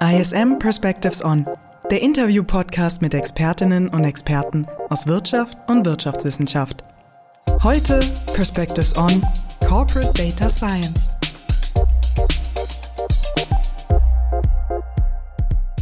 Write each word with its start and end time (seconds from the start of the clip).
ISM 0.00 0.58
Perspectives 0.58 1.24
On, 1.24 1.46
der 1.88 2.02
Interview-Podcast 2.02 3.00
mit 3.00 3.14
Expertinnen 3.14 3.88
und 3.88 4.02
Experten 4.04 4.66
aus 4.90 5.06
Wirtschaft 5.06 5.56
und 5.68 5.86
Wirtschaftswissenschaft. 5.86 6.82
Heute 7.62 8.00
Perspectives 8.34 8.98
On 8.98 9.24
Corporate 9.64 10.12
Data 10.14 10.50
Science. 10.50 11.08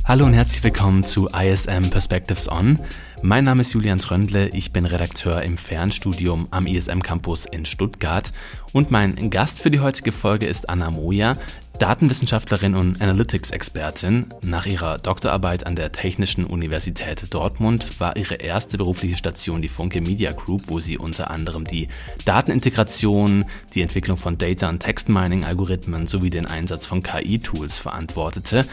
Hallo 0.05 0.27
und 0.27 0.35
herzlich 0.35 0.63
willkommen 0.63 1.05
zu 1.05 1.29
ISM 1.29 1.89
Perspectives 1.89 2.51
On. 2.51 2.79
Mein 3.23 3.45
Name 3.45 3.63
ist 3.63 3.73
Julian 3.73 3.99
Tröndle, 3.99 4.49
ich 4.49 4.73
bin 4.73 4.85
Redakteur 4.85 5.43
im 5.43 5.57
Fernstudium 5.57 6.49
am 6.51 6.67
ISM 6.67 7.01
Campus 7.01 7.47
in 7.47 7.65
Stuttgart 7.65 8.33
und 8.73 8.91
mein 8.91 9.31
Gast 9.31 9.63
für 9.63 9.71
die 9.71 9.81
heutige 9.81 10.13
Folge 10.13 10.47
ist 10.47 10.69
Anna 10.69 10.91
Moja, 10.91 11.35
Datenwissenschaftlerin 11.83 12.77
und 12.77 13.03
Analytics-Expertin. 13.03 14.27
Nach 14.43 14.67
ihrer 14.67 14.99
Doktorarbeit 14.99 15.67
an 15.67 15.75
der 15.75 15.91
Technischen 15.91 16.47
Universität 16.47 17.35
Dortmund 17.35 17.99
war 17.99 18.17
ihre 18.17 18.37
erste 18.37 18.79
berufliche 18.79 19.17
Station 19.17 19.63
die 19.63 19.69
Funke 19.69 20.01
Media 20.01 20.31
Group, 20.31 20.63
wo 20.69 20.79
sie 20.79 20.97
unter 20.97 21.33
anderem 21.33 21.65
die 21.65 21.89
Datenintegration, 22.25 23.47
die 23.75 23.83
Entwicklung 23.83 24.17
von 24.17 24.39
Data- 24.39 24.69
und 24.69 24.79
Textmining-Algorithmen 24.79 26.07
sowie 26.07 26.31
den 26.31 26.47
Einsatz 26.47 26.87
von 26.87 27.03
KI-Tools 27.03 27.81
verantwortete. 27.81 28.65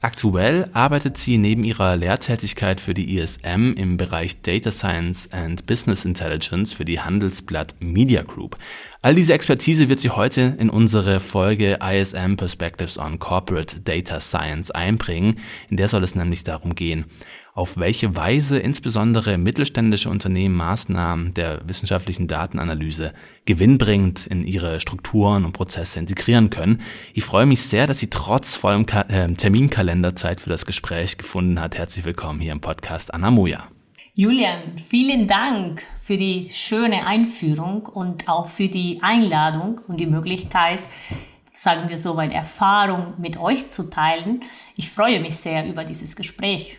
Aktuell 0.00 0.70
arbeitet 0.74 1.18
sie 1.18 1.38
neben 1.38 1.64
ihrer 1.64 1.96
Lehrtätigkeit 1.96 2.80
für 2.80 2.94
die 2.94 3.18
ISM 3.18 3.72
im 3.76 3.96
Bereich 3.96 4.42
Data 4.42 4.70
Science 4.70 5.28
and 5.32 5.66
Business 5.66 6.04
Intelligence 6.04 6.72
für 6.72 6.84
die 6.84 7.00
Handelsblatt 7.00 7.74
Media 7.80 8.22
Group. 8.22 8.56
All 9.02 9.16
diese 9.16 9.34
Expertise 9.34 9.88
wird 9.88 9.98
sie 9.98 10.10
heute 10.10 10.56
in 10.60 10.70
unsere 10.70 11.18
Folge 11.18 11.80
ISM 11.82 12.36
Perspectives 12.36 12.96
on 12.96 13.18
Corporate 13.18 13.80
Data 13.80 14.20
Science 14.20 14.70
einbringen. 14.70 15.40
In 15.68 15.76
der 15.76 15.88
soll 15.88 16.04
es 16.04 16.14
nämlich 16.14 16.44
darum 16.44 16.76
gehen, 16.76 17.04
auf 17.58 17.76
welche 17.76 18.14
Weise 18.14 18.56
insbesondere 18.56 19.36
mittelständische 19.36 20.08
Unternehmen 20.08 20.54
Maßnahmen 20.54 21.34
der 21.34 21.60
wissenschaftlichen 21.66 22.28
Datenanalyse 22.28 23.12
gewinnbringend 23.46 24.28
in 24.28 24.46
ihre 24.46 24.78
Strukturen 24.78 25.44
und 25.44 25.54
Prozesse 25.54 25.98
integrieren 25.98 26.50
können. 26.50 26.80
Ich 27.14 27.24
freue 27.24 27.46
mich 27.46 27.62
sehr, 27.62 27.88
dass 27.88 27.98
sie 27.98 28.10
trotz 28.10 28.54
vollem 28.54 28.86
Ka 28.86 29.00
äh, 29.08 29.34
Terminkalender 29.34 30.14
Zeit 30.14 30.40
für 30.40 30.50
das 30.50 30.66
Gespräch 30.66 31.18
gefunden 31.18 31.60
hat. 31.60 31.76
Herzlich 31.76 32.04
willkommen 32.04 32.38
hier 32.38 32.52
im 32.52 32.60
Podcast 32.60 33.12
Anna 33.12 33.32
Moja. 33.32 33.64
Julian, 34.14 34.78
vielen 34.88 35.26
Dank 35.26 35.82
für 36.00 36.16
die 36.16 36.50
schöne 36.52 37.06
Einführung 37.06 37.86
und 37.86 38.28
auch 38.28 38.46
für 38.46 38.68
die 38.68 39.00
Einladung 39.02 39.80
und 39.88 39.98
die 39.98 40.06
Möglichkeit, 40.06 40.82
sagen 41.52 41.88
wir 41.88 41.96
so, 41.96 42.14
meine 42.14 42.34
Erfahrung 42.34 43.14
mit 43.18 43.40
euch 43.40 43.66
zu 43.66 43.90
teilen. 43.90 44.44
Ich 44.76 44.88
freue 44.90 45.18
mich 45.18 45.34
sehr 45.34 45.66
über 45.66 45.82
dieses 45.82 46.14
Gespräch. 46.14 46.78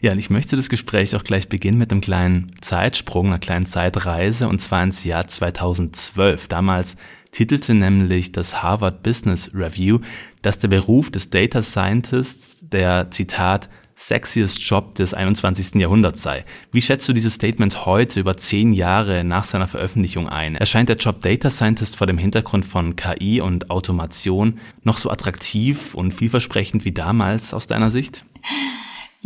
Ja, 0.00 0.12
und 0.12 0.18
ich 0.18 0.30
möchte 0.30 0.56
das 0.56 0.68
Gespräch 0.68 1.16
auch 1.16 1.24
gleich 1.24 1.48
beginnen 1.48 1.78
mit 1.78 1.90
einem 1.90 2.00
kleinen 2.00 2.52
Zeitsprung, 2.60 3.26
einer 3.26 3.38
kleinen 3.38 3.66
Zeitreise, 3.66 4.48
und 4.48 4.60
zwar 4.60 4.82
ins 4.82 5.04
Jahr 5.04 5.26
2012. 5.26 6.48
Damals 6.48 6.96
titelte 7.32 7.74
nämlich 7.74 8.32
das 8.32 8.62
Harvard 8.62 9.02
Business 9.02 9.50
Review, 9.54 10.00
dass 10.42 10.58
der 10.58 10.68
Beruf 10.68 11.10
des 11.10 11.30
Data 11.30 11.62
Scientists 11.62 12.58
der, 12.62 13.10
Zitat, 13.10 13.68
sexiest 13.94 14.60
Job 14.60 14.94
des 14.94 15.14
21. 15.14 15.74
Jahrhunderts 15.76 16.22
sei. 16.22 16.44
Wie 16.70 16.82
schätzt 16.82 17.08
du 17.08 17.14
dieses 17.14 17.34
Statement 17.34 17.86
heute, 17.86 18.20
über 18.20 18.36
zehn 18.36 18.72
Jahre 18.72 19.24
nach 19.24 19.44
seiner 19.44 19.66
Veröffentlichung 19.66 20.28
ein? 20.28 20.54
Erscheint 20.54 20.90
der 20.90 20.96
Job 20.96 21.22
Data 21.22 21.48
Scientist 21.48 21.96
vor 21.96 22.06
dem 22.06 22.18
Hintergrund 22.18 22.66
von 22.66 22.94
KI 22.94 23.40
und 23.40 23.70
Automation 23.70 24.60
noch 24.82 24.98
so 24.98 25.10
attraktiv 25.10 25.94
und 25.94 26.12
vielversprechend 26.12 26.84
wie 26.84 26.92
damals 26.92 27.54
aus 27.54 27.66
deiner 27.66 27.90
Sicht? 27.90 28.24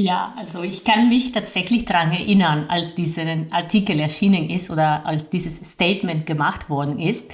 Ja, 0.01 0.33
also 0.39 0.63
ich 0.63 0.83
kann 0.83 1.11
mich 1.11 1.33
tatsächlich 1.33 1.85
daran 1.85 2.11
erinnern, 2.11 2.65
als 2.69 2.95
dieser 2.95 3.23
Artikel 3.51 4.01
erschienen 4.01 4.49
ist 4.49 4.71
oder 4.71 5.05
als 5.05 5.29
dieses 5.29 5.57
Statement 5.57 6.25
gemacht 6.25 6.71
worden 6.71 6.99
ist. 6.99 7.31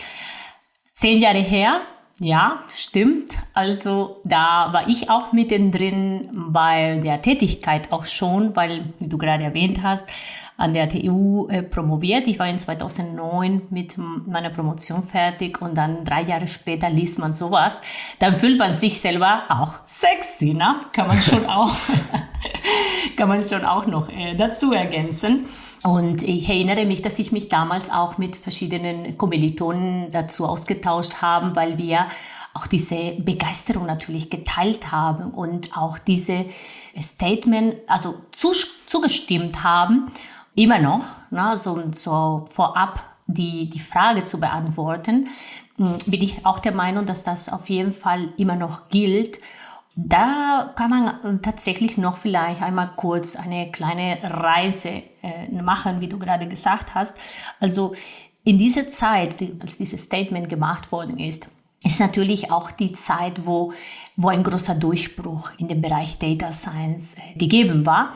Zehn 0.92 1.20
Jahre 1.20 1.38
her, 1.38 1.82
ja, 2.18 2.64
stimmt. 2.68 3.38
Also 3.54 4.20
da 4.24 4.72
war 4.72 4.88
ich 4.88 5.10
auch 5.10 5.32
mittendrin 5.32 6.28
bei 6.32 7.00
der 7.04 7.22
Tätigkeit 7.22 7.92
auch 7.92 8.04
schon, 8.04 8.56
weil, 8.56 8.92
wie 8.98 9.08
du 9.08 9.16
gerade 9.16 9.44
erwähnt 9.44 9.84
hast, 9.84 10.08
an 10.56 10.72
der 10.72 10.88
TU 10.88 11.48
äh, 11.48 11.62
promoviert. 11.62 12.26
Ich 12.26 12.38
war 12.38 12.48
in 12.48 12.58
2009 12.58 13.62
mit 13.70 13.96
meiner 13.98 14.50
Promotion 14.50 15.02
fertig 15.02 15.60
und 15.60 15.76
dann 15.76 16.04
drei 16.04 16.22
Jahre 16.22 16.46
später 16.46 16.88
liest 16.90 17.18
man 17.18 17.32
sowas. 17.32 17.80
Dann 18.18 18.34
fühlt 18.34 18.58
man 18.58 18.72
sich 18.72 18.98
selber 19.00 19.42
auch 19.50 19.74
sexy, 19.84 20.54
ne? 20.54 20.76
Kann 20.92 21.08
man 21.08 21.20
schon 21.20 21.46
auch, 21.50 21.76
kann 23.16 23.28
man 23.28 23.44
schon 23.44 23.64
auch 23.64 23.86
noch 23.86 24.08
äh, 24.08 24.34
dazu 24.34 24.72
ergänzen. 24.72 25.46
Und 25.82 26.22
ich 26.22 26.48
erinnere 26.48 26.84
mich, 26.84 27.02
dass 27.02 27.18
ich 27.18 27.32
mich 27.32 27.48
damals 27.48 27.90
auch 27.90 28.18
mit 28.18 28.36
verschiedenen 28.36 29.16
Kommilitonen 29.16 30.10
dazu 30.10 30.46
ausgetauscht 30.46 31.22
haben, 31.22 31.54
weil 31.54 31.78
wir 31.78 32.06
auch 32.54 32.66
diese 32.66 33.12
Begeisterung 33.18 33.86
natürlich 33.86 34.30
geteilt 34.30 34.90
haben 34.90 35.30
und 35.30 35.76
auch 35.76 35.98
diese 35.98 36.46
Statement, 37.00 37.74
also 37.86 38.14
zugestimmt 38.30 39.62
haben 39.62 40.08
immer 40.54 40.78
noch, 40.78 41.02
ne, 41.30 41.56
so, 41.56 41.82
so 41.92 42.46
vorab 42.48 43.04
die, 43.26 43.68
die 43.68 43.78
Frage 43.78 44.24
zu 44.24 44.40
beantworten, 44.40 45.28
hm, 45.76 45.98
bin 46.06 46.22
ich 46.22 46.46
auch 46.46 46.58
der 46.58 46.72
Meinung, 46.72 47.06
dass 47.06 47.24
das 47.24 47.52
auf 47.52 47.68
jeden 47.68 47.92
Fall 47.92 48.30
immer 48.36 48.56
noch 48.56 48.88
gilt. 48.88 49.38
Da 49.96 50.72
kann 50.76 50.90
man 50.90 51.42
tatsächlich 51.42 51.96
noch 51.96 52.18
vielleicht 52.18 52.62
einmal 52.62 52.90
kurz 52.96 53.34
eine 53.36 53.70
kleine 53.70 54.18
Reise 54.22 55.02
äh, 55.22 55.50
machen, 55.50 56.00
wie 56.00 56.08
du 56.08 56.18
gerade 56.18 56.46
gesagt 56.46 56.94
hast. 56.94 57.16
Also 57.60 57.94
in 58.44 58.58
dieser 58.58 58.88
Zeit, 58.88 59.36
als 59.60 59.78
dieses 59.78 60.02
Statement 60.02 60.48
gemacht 60.48 60.92
worden 60.92 61.18
ist, 61.18 61.48
ist 61.82 62.00
natürlich 62.00 62.50
auch 62.50 62.70
die 62.70 62.92
Zeit, 62.92 63.46
wo, 63.46 63.72
wo 64.16 64.28
ein 64.28 64.42
großer 64.42 64.74
Durchbruch 64.74 65.50
in 65.58 65.68
dem 65.68 65.80
Bereich 65.80 66.18
Data 66.18 66.52
Science 66.52 67.16
äh, 67.16 67.38
gegeben 67.38 67.86
war 67.86 68.12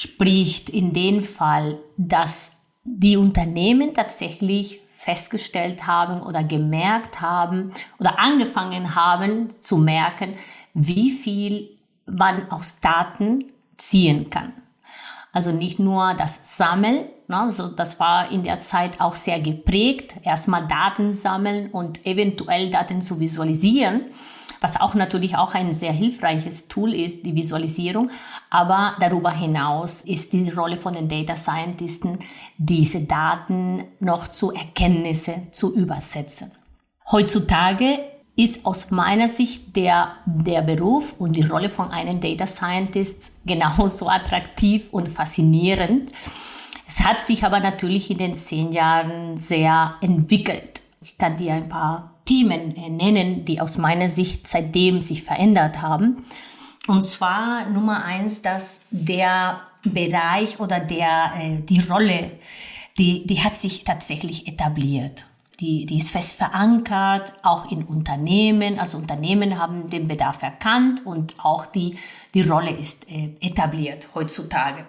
spricht 0.00 0.70
in 0.70 0.94
dem 0.94 1.22
Fall, 1.22 1.78
dass 1.98 2.56
die 2.84 3.18
Unternehmen 3.18 3.92
tatsächlich 3.92 4.80
festgestellt 4.88 5.86
haben 5.86 6.22
oder 6.22 6.42
gemerkt 6.42 7.20
haben 7.20 7.72
oder 7.98 8.18
angefangen 8.18 8.94
haben 8.94 9.50
zu 9.50 9.76
merken, 9.76 10.36
wie 10.74 11.10
viel 11.10 11.70
man 12.06 12.50
aus 12.50 12.80
Daten 12.80 13.44
ziehen 13.76 14.30
kann. 14.30 14.52
Also 15.32 15.52
nicht 15.52 15.78
nur 15.78 16.14
das 16.14 16.56
Sammeln, 16.56 17.08
ne, 17.28 17.40
also 17.40 17.68
das 17.68 18.00
war 18.00 18.32
in 18.32 18.42
der 18.42 18.58
Zeit 18.58 19.00
auch 19.00 19.14
sehr 19.14 19.40
geprägt, 19.40 20.16
erstmal 20.22 20.66
Daten 20.66 21.12
sammeln 21.12 21.70
und 21.70 22.04
eventuell 22.04 22.68
Daten 22.68 23.00
zu 23.00 23.20
visualisieren, 23.20 24.06
was 24.60 24.80
auch 24.80 24.94
natürlich 24.94 25.36
auch 25.36 25.54
ein 25.54 25.72
sehr 25.72 25.92
hilfreiches 25.92 26.66
Tool 26.66 26.92
ist, 26.94 27.24
die 27.24 27.34
Visualisierung. 27.36 28.10
Aber 28.50 28.96
darüber 28.98 29.30
hinaus 29.30 30.00
ist 30.00 30.32
die 30.32 30.50
Rolle 30.50 30.76
von 30.76 30.94
den 30.94 31.08
Data 31.08 31.36
Scientisten, 31.36 32.18
diese 32.58 33.02
Daten 33.02 33.84
noch 34.00 34.26
zu 34.26 34.52
Erkenntnisse 34.52 35.42
zu 35.52 35.74
übersetzen. 35.74 36.50
Heutzutage 37.12 38.09
ist 38.42 38.64
aus 38.64 38.90
meiner 38.90 39.28
Sicht 39.28 39.76
der, 39.76 40.12
der 40.24 40.62
Beruf 40.62 41.14
und 41.18 41.36
die 41.36 41.42
Rolle 41.42 41.68
von 41.68 41.90
einem 41.90 42.20
Data 42.20 42.46
Scientist 42.46 43.44
genauso 43.44 44.08
attraktiv 44.08 44.88
und 44.92 45.08
faszinierend. 45.08 46.10
Es 46.86 47.04
hat 47.04 47.20
sich 47.20 47.44
aber 47.44 47.60
natürlich 47.60 48.10
in 48.10 48.18
den 48.18 48.34
zehn 48.34 48.72
Jahren 48.72 49.36
sehr 49.36 49.94
entwickelt. 50.00 50.82
Ich 51.02 51.18
kann 51.18 51.36
dir 51.36 51.54
ein 51.54 51.68
paar 51.68 52.14
Themen 52.24 52.74
nennen, 52.96 53.44
die 53.44 53.60
aus 53.60 53.78
meiner 53.78 54.08
Sicht 54.08 54.46
seitdem 54.46 55.00
sich 55.00 55.22
verändert 55.22 55.82
haben. 55.82 56.24
Und 56.86 57.02
zwar 57.02 57.68
Nummer 57.68 58.04
eins, 58.04 58.42
dass 58.42 58.80
der 58.90 59.60
Bereich 59.84 60.58
oder 60.60 60.80
der, 60.80 61.32
äh, 61.38 61.58
die 61.60 61.80
Rolle, 61.80 62.32
die, 62.98 63.26
die 63.26 63.42
hat 63.42 63.56
sich 63.56 63.84
tatsächlich 63.84 64.48
etabliert. 64.48 65.24
Die, 65.60 65.84
die 65.86 65.98
ist 65.98 66.10
fest 66.10 66.36
verankert, 66.36 67.32
auch 67.42 67.70
in 67.70 67.84
Unternehmen. 67.84 68.78
Also 68.78 68.98
Unternehmen 68.98 69.58
haben 69.58 69.88
den 69.88 70.08
Bedarf 70.08 70.42
erkannt 70.42 71.04
und 71.04 71.36
auch 71.44 71.66
die, 71.66 71.96
die 72.34 72.42
Rolle 72.42 72.70
ist 72.70 73.10
äh, 73.10 73.30
etabliert 73.40 74.08
heutzutage. 74.14 74.86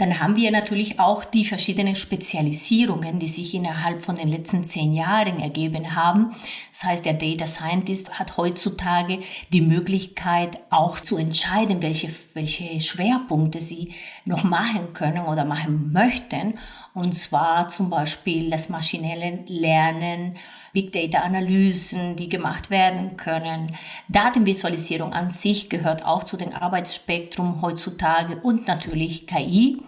Dann 0.00 0.18
haben 0.18 0.34
wir 0.34 0.50
natürlich 0.50 0.98
auch 0.98 1.24
die 1.24 1.44
verschiedenen 1.44 1.94
Spezialisierungen, 1.94 3.18
die 3.18 3.26
sich 3.26 3.54
innerhalb 3.54 4.02
von 4.02 4.16
den 4.16 4.28
letzten 4.28 4.64
zehn 4.64 4.94
Jahren 4.94 5.40
ergeben 5.40 5.94
haben. 5.94 6.34
Das 6.72 6.84
heißt, 6.84 7.04
der 7.04 7.12
Data 7.12 7.44
Scientist 7.44 8.18
hat 8.18 8.38
heutzutage 8.38 9.18
die 9.52 9.60
Möglichkeit 9.60 10.58
auch 10.70 10.98
zu 10.98 11.18
entscheiden, 11.18 11.82
welche, 11.82 12.08
welche 12.32 12.80
Schwerpunkte 12.80 13.60
sie 13.60 13.92
noch 14.24 14.42
machen 14.42 14.94
können 14.94 15.26
oder 15.26 15.44
machen 15.44 15.92
möchten. 15.92 16.54
Und 16.94 17.12
zwar 17.14 17.68
zum 17.68 17.90
Beispiel 17.90 18.50
das 18.50 18.68
maschinelle 18.68 19.44
Lernen, 19.46 20.36
Big 20.72 20.92
Data 20.92 21.20
Analysen, 21.20 22.16
die 22.16 22.28
gemacht 22.28 22.70
werden 22.70 23.16
können. 23.16 23.74
Datenvisualisierung 24.08 25.12
an 25.12 25.30
sich 25.30 25.68
gehört 25.68 26.04
auch 26.04 26.22
zu 26.22 26.36
dem 26.36 26.52
Arbeitsspektrum 26.52 27.62
heutzutage 27.62 28.36
und 28.36 28.68
natürlich 28.68 29.26
KI. 29.26 29.82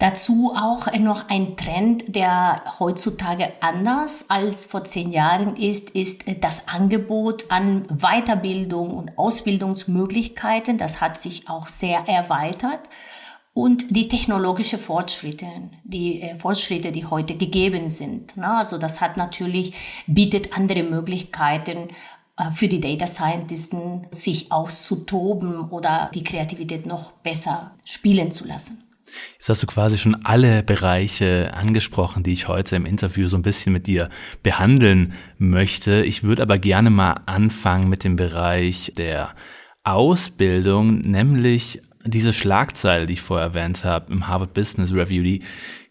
Dazu 0.00 0.54
auch 0.56 0.90
noch 0.94 1.28
ein 1.28 1.58
Trend, 1.58 2.16
der 2.16 2.62
heutzutage 2.78 3.52
anders 3.60 4.30
als 4.30 4.64
vor 4.64 4.82
zehn 4.82 5.12
Jahren 5.12 5.56
ist, 5.56 5.90
ist 5.90 6.24
das 6.40 6.68
Angebot 6.68 7.50
an 7.50 7.86
Weiterbildung 7.88 8.96
und 8.96 9.18
Ausbildungsmöglichkeiten. 9.18 10.78
Das 10.78 11.02
hat 11.02 11.18
sich 11.18 11.50
auch 11.50 11.66
sehr 11.66 12.08
erweitert. 12.08 12.80
Und 13.52 13.96
die 13.96 14.06
technologische 14.06 14.78
Fortschritte, 14.78 15.46
die 15.82 16.22
äh, 16.22 16.36
Fortschritte, 16.36 16.92
die 16.92 17.04
heute 17.04 17.36
gegeben 17.36 17.88
sind. 17.88 18.36
Ne? 18.36 18.48
Also 18.48 18.78
das 18.78 19.00
hat 19.00 19.16
natürlich, 19.16 19.74
bietet 20.06 20.56
andere 20.56 20.84
Möglichkeiten, 20.84 21.88
äh, 22.36 22.52
für 22.52 22.68
die 22.68 22.80
Data 22.80 23.06
Scientisten 23.06 24.06
sich 24.10 24.52
auszutoben 24.52 25.68
oder 25.70 26.10
die 26.14 26.22
Kreativität 26.22 26.86
noch 26.86 27.12
besser 27.12 27.72
spielen 27.84 28.30
zu 28.30 28.46
lassen. 28.46 28.84
Jetzt 29.38 29.48
hast 29.48 29.62
du 29.62 29.66
quasi 29.66 29.98
schon 29.98 30.24
alle 30.24 30.62
Bereiche 30.62 31.52
angesprochen, 31.52 32.22
die 32.22 32.32
ich 32.32 32.46
heute 32.46 32.76
im 32.76 32.86
Interview 32.86 33.26
so 33.26 33.36
ein 33.36 33.42
bisschen 33.42 33.72
mit 33.72 33.88
dir 33.88 34.08
behandeln 34.44 35.14
möchte. 35.38 36.04
Ich 36.04 36.22
würde 36.22 36.42
aber 36.42 36.58
gerne 36.58 36.90
mal 36.90 37.20
anfangen 37.26 37.88
mit 37.88 38.04
dem 38.04 38.14
Bereich 38.14 38.92
der 38.96 39.34
Ausbildung, 39.82 41.00
nämlich 41.00 41.82
diese 42.04 42.32
Schlagzeile, 42.32 43.06
die 43.06 43.14
ich 43.14 43.22
vorher 43.22 43.48
erwähnt 43.48 43.84
habe 43.84 44.12
im 44.12 44.26
Harvard 44.26 44.54
Business 44.54 44.92
Review, 44.92 45.22
die 45.22 45.42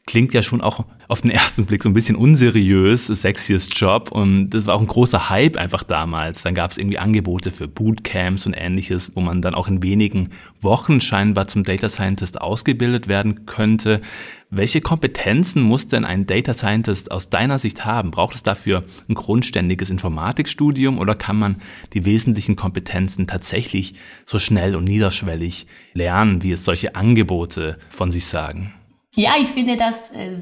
klingt 0.10 0.34
ja 0.34 0.42
schon 0.42 0.62
auch 0.62 0.84
auf 1.08 1.22
den 1.22 1.30
ersten 1.30 1.68
Blick 1.68 1.84
so 1.84 1.90
ein 1.90 1.94
bisschen 1.94 2.16
unseriös, 2.16 3.06
sexiest 3.06 3.80
Job 3.80 4.12
und 4.12 4.50
das 4.50 4.66
war 4.66 4.74
auch 4.74 4.82
ein 4.82 4.88
großer 4.88 5.30
Hype 5.30 5.56
einfach 5.56 5.84
damals. 5.84 6.42
Dann 6.42 6.56
gab 6.56 6.72
es 6.72 6.80
irgendwie 6.80 6.98
Angebote 6.98 7.52
für 7.52 7.68
Bootcamps 7.68 8.48
und 8.48 8.54
ähnliches, 8.54 9.12
wo 9.14 9.22
man 9.22 9.44
dann 9.44 9.54
auch 9.54 9.68
in 9.68 9.84
wenigen 9.84 10.30
Wochen 10.62 11.00
scheinbar 11.00 11.48
zum 11.48 11.64
Data 11.64 11.90
Scientist 11.90 12.42
ausgebildet 12.42 13.08
werden 13.08 13.46
könnte. 13.46 14.02
Welche 14.50 14.82
Kompetenzen 14.82 15.62
muss 15.62 15.86
denn 15.86 16.06
ein 16.06 16.26
Data 16.26 16.56
Scientist 16.56 17.12
aus 17.12 17.30
deiner 17.30 17.60
Sicht 17.60 17.86
haben? 17.86 18.10
Braucht 18.10 18.34
es 18.34 18.42
dafür 18.42 18.86
ein 19.08 19.14
grundständiges 19.14 19.92
Informatikstudium 19.92 20.98
oder 20.98 21.14
kann 21.14 21.38
man 21.38 21.58
die 21.94 22.04
wesentlichen 22.04 22.56
Kompetenzen 22.56 23.28
tatsächlich 23.28 23.94
so 24.26 24.40
schnell 24.40 24.76
und 24.76 24.86
niederschwellig 24.86 25.68
lernen, 25.94 26.42
wie 26.42 26.52
es 26.52 26.64
solche 26.64 26.96
Angebote 26.96 27.78
von 27.92 28.10
sich 28.10 28.26
sagen? 28.26 28.74
Ja, 29.16 29.34
ich 29.38 29.48
finde 29.48 29.76
das 29.76 30.12
äh, 30.12 30.38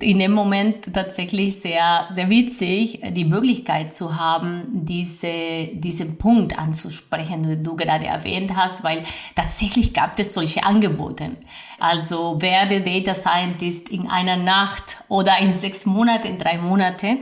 in 0.00 0.18
dem 0.18 0.32
Moment 0.32 0.92
tatsächlich 0.92 1.60
sehr, 1.60 2.06
sehr 2.08 2.28
witzig, 2.28 3.00
die 3.12 3.24
Möglichkeit 3.24 3.94
zu 3.94 4.18
haben, 4.18 4.84
diese, 4.84 5.68
diesen 5.72 6.18
Punkt 6.18 6.58
anzusprechen, 6.58 7.44
den 7.44 7.62
du 7.62 7.76
gerade 7.76 8.06
erwähnt 8.06 8.56
hast, 8.56 8.82
weil 8.82 9.04
tatsächlich 9.36 9.94
gab 9.94 10.18
es 10.18 10.34
solche 10.34 10.64
Angebote. 10.64 11.36
Also 11.78 12.42
werde 12.42 12.82
Data 12.82 13.14
Scientist 13.14 13.90
in 13.90 14.08
einer 14.08 14.36
Nacht 14.36 14.98
oder 15.08 15.38
in 15.38 15.54
sechs 15.54 15.86
Monaten, 15.86 16.26
in 16.26 16.38
drei 16.38 16.58
Monate. 16.58 17.18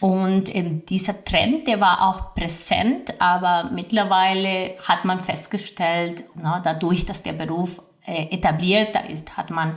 Und 0.00 0.52
ähm, 0.56 0.84
dieser 0.86 1.22
Trend, 1.24 1.68
der 1.68 1.80
war 1.80 2.08
auch 2.08 2.34
präsent, 2.34 3.20
aber 3.20 3.70
mittlerweile 3.72 4.74
hat 4.82 5.04
man 5.04 5.20
festgestellt, 5.20 6.24
na, 6.34 6.58
dadurch, 6.60 7.06
dass 7.06 7.22
der 7.22 7.34
Beruf 7.34 7.78
äh, 7.78 7.91
etablierter 8.04 9.08
ist, 9.08 9.36
hat 9.36 9.50
man 9.50 9.76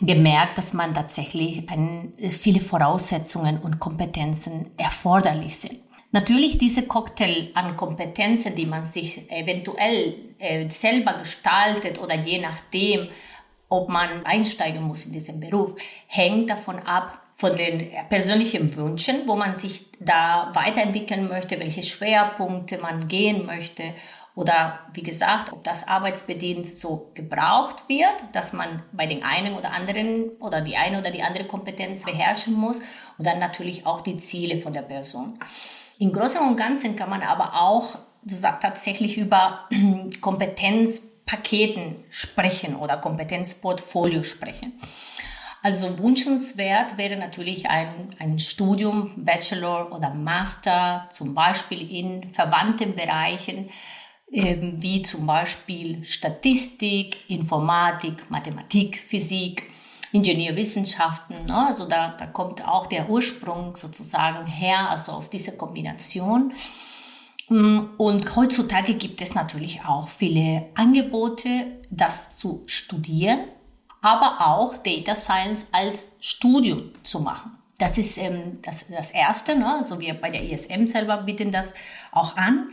gemerkt, 0.00 0.58
dass 0.58 0.72
man 0.72 0.94
tatsächlich 0.94 1.68
ein, 1.70 2.12
viele 2.28 2.60
Voraussetzungen 2.60 3.58
und 3.58 3.78
Kompetenzen 3.78 4.70
erforderlich 4.76 5.56
sind. 5.56 5.78
Natürlich 6.12 6.58
diese 6.58 6.86
Cocktail 6.86 7.50
an 7.54 7.76
Kompetenzen, 7.76 8.54
die 8.54 8.66
man 8.66 8.84
sich 8.84 9.28
eventuell 9.30 10.14
äh, 10.38 10.68
selber 10.70 11.14
gestaltet 11.14 12.00
oder 12.00 12.14
je 12.14 12.40
nachdem, 12.40 13.08
ob 13.68 13.88
man 13.88 14.24
einsteigen 14.24 14.84
muss 14.84 15.06
in 15.06 15.12
diesen 15.12 15.40
Beruf, 15.40 15.74
hängt 16.06 16.50
davon 16.50 16.78
ab, 16.80 17.20
von 17.36 17.56
den 17.56 17.90
persönlichen 18.08 18.76
Wünschen, 18.76 19.26
wo 19.26 19.34
man 19.34 19.56
sich 19.56 19.86
da 19.98 20.52
weiterentwickeln 20.54 21.26
möchte, 21.26 21.58
welche 21.58 21.82
Schwerpunkte 21.82 22.78
man 22.78 23.08
gehen 23.08 23.44
möchte 23.44 23.82
oder 24.34 24.80
wie 24.92 25.02
gesagt, 25.02 25.52
ob 25.52 25.62
das 25.62 25.86
arbeitsbedingt 25.86 26.66
so 26.66 27.10
gebraucht 27.14 27.88
wird, 27.88 28.14
dass 28.32 28.52
man 28.52 28.82
bei 28.92 29.06
den 29.06 29.22
einen 29.22 29.54
oder 29.54 29.70
anderen 29.70 30.30
oder 30.40 30.60
die 30.60 30.76
eine 30.76 30.98
oder 30.98 31.10
die 31.12 31.22
andere 31.22 31.44
Kompetenz 31.44 32.02
beherrschen 32.02 32.54
muss 32.54 32.80
und 33.16 33.26
dann 33.26 33.38
natürlich 33.38 33.86
auch 33.86 34.00
die 34.00 34.16
Ziele 34.16 34.60
von 34.60 34.72
der 34.72 34.82
Person. 34.82 35.38
Im 35.98 36.12
Großen 36.12 36.40
und 36.40 36.56
Ganzen 36.56 36.96
kann 36.96 37.10
man 37.10 37.22
aber 37.22 37.60
auch 37.60 37.96
tatsächlich 38.60 39.16
über 39.16 39.68
Kompetenzpaketen 40.20 41.96
sprechen 42.10 42.74
oder 42.74 42.96
Kompetenzportfolio 42.96 44.24
sprechen. 44.24 44.72
Also 45.62 45.98
wünschenswert 45.98 46.98
wäre 46.98 47.16
natürlich 47.16 47.70
ein, 47.70 48.10
ein 48.18 48.38
Studium, 48.38 49.24
Bachelor 49.24 49.92
oder 49.92 50.10
Master, 50.10 51.08
zum 51.10 51.34
Beispiel 51.34 51.90
in 51.90 52.34
verwandten 52.34 52.94
Bereichen, 52.96 53.70
wie 54.34 55.02
zum 55.02 55.26
Beispiel 55.26 56.04
Statistik, 56.04 57.30
Informatik, 57.30 58.28
Mathematik, 58.30 58.98
Physik, 58.98 59.70
Ingenieurwissenschaften. 60.10 61.46
Ne? 61.46 61.66
Also 61.66 61.88
da, 61.88 62.14
da 62.18 62.26
kommt 62.26 62.66
auch 62.66 62.86
der 62.86 63.08
Ursprung 63.08 63.76
sozusagen 63.76 64.46
her, 64.46 64.90
also 64.90 65.12
aus 65.12 65.30
dieser 65.30 65.52
Kombination. 65.52 66.52
Mm, 67.48 67.80
und 67.96 68.34
heutzutage 68.34 68.94
gibt 68.94 69.20
es 69.20 69.34
natürlich 69.34 69.84
auch 69.84 70.08
viele 70.08 70.66
Angebote, 70.74 71.48
das 71.90 72.36
zu 72.36 72.64
studieren, 72.66 73.40
aber 74.02 74.38
auch 74.40 74.78
Data 74.78 75.14
Science 75.14 75.68
als 75.70 76.16
Studium 76.20 76.90
zu 77.04 77.20
machen. 77.20 77.52
Das 77.78 77.98
ist 77.98 78.18
ähm, 78.18 78.58
das, 78.62 78.88
das 78.88 79.10
Erste. 79.12 79.56
Ne? 79.56 79.78
Also 79.78 80.00
wir 80.00 80.14
bei 80.14 80.30
der 80.30 80.42
ISM 80.42 80.86
selber 80.86 81.18
bieten 81.18 81.52
das 81.52 81.74
auch 82.10 82.36
an. 82.36 82.72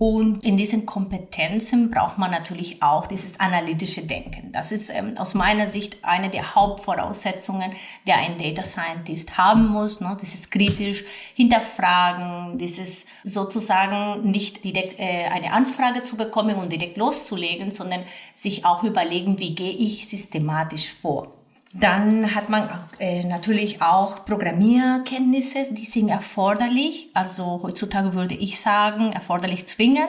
Und 0.00 0.44
in 0.44 0.56
diesen 0.56 0.86
Kompetenzen 0.86 1.90
braucht 1.90 2.18
man 2.18 2.30
natürlich 2.30 2.84
auch 2.84 3.08
dieses 3.08 3.40
analytische 3.40 4.06
Denken. 4.06 4.52
Das 4.52 4.70
ist 4.70 4.90
ähm, 4.90 5.18
aus 5.18 5.34
meiner 5.34 5.66
Sicht 5.66 6.04
eine 6.04 6.30
der 6.30 6.54
Hauptvoraussetzungen, 6.54 7.72
der 8.06 8.18
ein 8.18 8.38
Data 8.38 8.62
Scientist 8.62 9.36
haben 9.36 9.66
muss. 9.66 10.00
Ne? 10.00 10.16
Dieses 10.22 10.50
kritisch 10.50 11.04
hinterfragen, 11.34 12.58
dieses 12.58 13.06
sozusagen 13.24 14.30
nicht 14.30 14.62
direkt 14.62 15.00
äh, 15.00 15.24
eine 15.24 15.52
Anfrage 15.52 16.02
zu 16.02 16.16
bekommen 16.16 16.58
und 16.58 16.70
direkt 16.70 16.96
loszulegen, 16.96 17.72
sondern 17.72 18.04
sich 18.36 18.64
auch 18.64 18.84
überlegen, 18.84 19.40
wie 19.40 19.56
gehe 19.56 19.72
ich 19.72 20.08
systematisch 20.08 20.92
vor. 20.92 21.37
Dann 21.74 22.34
hat 22.34 22.48
man 22.48 22.68
äh, 22.98 23.24
natürlich 23.24 23.82
auch 23.82 24.24
Programmierkenntnisse, 24.24 25.74
die 25.74 25.84
sind 25.84 26.08
erforderlich. 26.08 27.10
Also 27.12 27.60
heutzutage 27.62 28.14
würde 28.14 28.34
ich 28.34 28.58
sagen, 28.58 29.12
erforderlich 29.12 29.66
zwingend. 29.66 30.08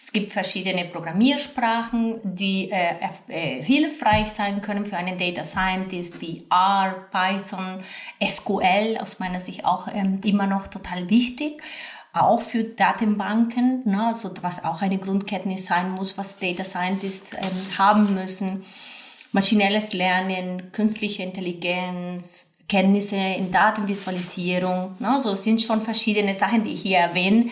Es 0.00 0.12
gibt 0.12 0.32
verschiedene 0.32 0.84
Programmiersprachen, 0.84 2.20
die 2.24 2.70
äh, 2.70 2.94
äh, 3.28 3.62
hilfreich 3.62 4.28
sein 4.28 4.60
können 4.60 4.86
für 4.86 4.96
einen 4.96 5.18
Data 5.18 5.44
Scientist 5.44 6.20
wie 6.20 6.44
R, 6.50 7.06
Python, 7.10 7.80
SQL, 8.24 8.98
aus 9.00 9.18
meiner 9.18 9.40
Sicht 9.40 9.64
auch 9.64 9.88
ähm, 9.92 10.20
immer 10.24 10.46
noch 10.46 10.68
total 10.68 11.08
wichtig. 11.08 11.62
Auch 12.12 12.40
für 12.40 12.64
Datenbanken, 12.64 13.88
ne, 13.88 14.06
also 14.08 14.32
was 14.42 14.64
auch 14.64 14.82
eine 14.82 14.98
Grundkenntnis 14.98 15.66
sein 15.66 15.92
muss, 15.92 16.18
was 16.18 16.36
Data 16.36 16.64
Scientists 16.64 17.32
ähm, 17.34 17.78
haben 17.78 18.14
müssen 18.14 18.64
maschinelles 19.32 19.92
Lernen, 19.92 20.72
künstliche 20.72 21.22
Intelligenz, 21.22 22.52
Kenntnisse 22.68 23.16
in 23.16 23.50
Datenvisualisierung. 23.50 24.94
Ne? 24.98 25.18
So 25.18 25.34
sind 25.34 25.60
schon 25.60 25.82
verschiedene 25.82 26.34
Sachen, 26.34 26.64
die 26.64 26.72
ich 26.72 26.82
hier 26.82 26.98
erwähne. 26.98 27.50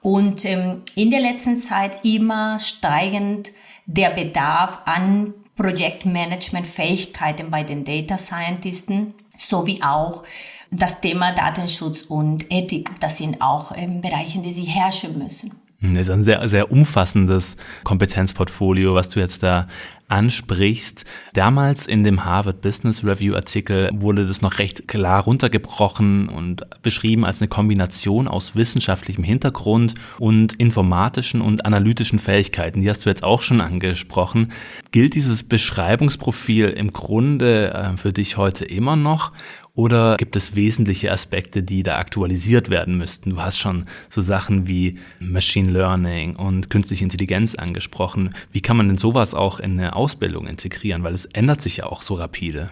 Und 0.00 0.44
ähm, 0.44 0.82
in 0.94 1.10
der 1.10 1.20
letzten 1.20 1.56
Zeit 1.56 2.04
immer 2.04 2.58
steigend 2.60 3.50
der 3.86 4.10
Bedarf 4.10 4.80
an 4.84 5.34
Projektmanagement-Fähigkeiten 5.56 7.50
bei 7.50 7.62
den 7.62 7.84
Data 7.84 8.18
Scientisten, 8.18 9.14
sowie 9.36 9.82
auch 9.82 10.24
das 10.70 11.00
Thema 11.00 11.32
Datenschutz 11.32 12.02
und 12.02 12.50
Ethik. 12.50 12.90
Das 13.00 13.18
sind 13.18 13.40
auch 13.40 13.72
ähm, 13.76 14.00
Bereiche, 14.00 14.40
die 14.40 14.52
sie 14.52 14.64
herrschen 14.64 15.18
müssen. 15.18 15.63
Das 15.92 16.06
ist 16.06 16.10
ein 16.10 16.24
sehr, 16.24 16.48
sehr 16.48 16.72
umfassendes 16.72 17.56
Kompetenzportfolio, 17.82 18.94
was 18.94 19.10
du 19.10 19.20
jetzt 19.20 19.42
da 19.42 19.68
ansprichst. 20.08 21.04
Damals 21.32 21.86
in 21.86 22.04
dem 22.04 22.24
Harvard 22.24 22.60
Business 22.60 23.04
Review 23.04 23.34
Artikel 23.34 23.90
wurde 23.92 24.26
das 24.26 24.42
noch 24.42 24.58
recht 24.58 24.86
klar 24.86 25.24
runtergebrochen 25.24 26.28
und 26.28 26.62
beschrieben 26.82 27.24
als 27.24 27.40
eine 27.40 27.48
Kombination 27.48 28.28
aus 28.28 28.54
wissenschaftlichem 28.54 29.24
Hintergrund 29.24 29.94
und 30.18 30.54
informatischen 30.54 31.40
und 31.40 31.64
analytischen 31.64 32.18
Fähigkeiten. 32.18 32.80
Die 32.80 32.90
hast 32.90 33.04
du 33.04 33.10
jetzt 33.10 33.24
auch 33.24 33.42
schon 33.42 33.60
angesprochen. 33.60 34.52
Gilt 34.90 35.14
dieses 35.14 35.42
Beschreibungsprofil 35.42 36.68
im 36.68 36.92
Grunde 36.92 37.72
äh, 37.72 37.96
für 37.96 38.12
dich 38.12 38.36
heute 38.36 38.64
immer 38.64 38.96
noch 38.96 39.32
oder 39.74 40.16
gibt 40.16 40.36
es 40.36 40.54
wesentliche 40.54 41.10
Aspekte, 41.10 41.62
die 41.62 41.82
da 41.82 41.98
aktualisiert 41.98 42.70
werden 42.70 42.96
müssten? 42.96 43.30
Du 43.30 43.42
hast 43.42 43.58
schon 43.58 43.86
so 44.08 44.20
Sachen 44.20 44.68
wie 44.68 45.00
Machine 45.18 45.70
Learning 45.70 46.36
und 46.36 46.70
künstliche 46.70 47.02
Intelligenz 47.02 47.56
angesprochen. 47.56 48.34
Wie 48.52 48.60
kann 48.60 48.76
man 48.76 48.86
denn 48.86 48.98
sowas 48.98 49.34
auch 49.34 49.58
in 49.58 49.78
eine 49.78 49.96
Ausbildung 49.96 50.46
integrieren? 50.46 51.02
Weil 51.02 51.14
es 51.14 51.24
ändert 51.26 51.60
sich 51.60 51.78
ja 51.78 51.86
auch 51.86 52.02
so 52.02 52.14
rapide. 52.14 52.70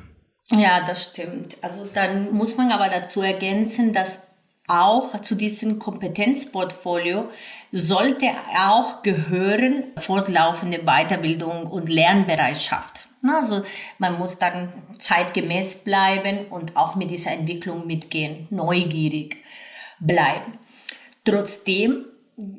Ja, 0.54 0.84
das 0.84 1.04
stimmt. 1.04 1.56
Also 1.62 1.88
dann 1.92 2.32
muss 2.32 2.56
man 2.56 2.70
aber 2.70 2.88
dazu 2.88 3.20
ergänzen, 3.20 3.92
dass 3.92 4.28
auch 4.68 5.20
zu 5.20 5.34
diesem 5.34 5.80
Kompetenzportfolio 5.80 7.28
sollte 7.72 8.26
auch 8.56 9.02
gehören 9.02 9.84
fortlaufende 9.96 10.78
Weiterbildung 10.84 11.66
und 11.66 11.88
Lernbereitschaft. 11.88 13.08
Also 13.22 13.62
man 13.98 14.18
muss 14.18 14.38
dann 14.38 14.72
zeitgemäß 14.98 15.84
bleiben 15.84 16.46
und 16.50 16.76
auch 16.76 16.96
mit 16.96 17.10
dieser 17.10 17.32
Entwicklung 17.32 17.86
mitgehen, 17.86 18.48
neugierig 18.50 19.36
bleiben. 20.00 20.52
Trotzdem, 21.24 22.06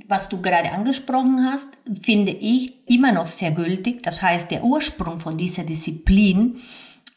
was 0.08 0.29
du 0.29 0.41
gerade 0.41 0.72
angesprochen 0.72 1.46
hast, 1.51 1.74
finde 2.01 2.32
ich 2.32 2.88
immer 2.88 3.12
noch 3.12 3.27
sehr 3.27 3.51
gültig. 3.51 4.03
Das 4.03 4.22
heißt, 4.22 4.51
der 4.51 4.63
Ursprung 4.63 5.17
von 5.17 5.38
dieser 5.38 5.63
Disziplin 5.63 6.62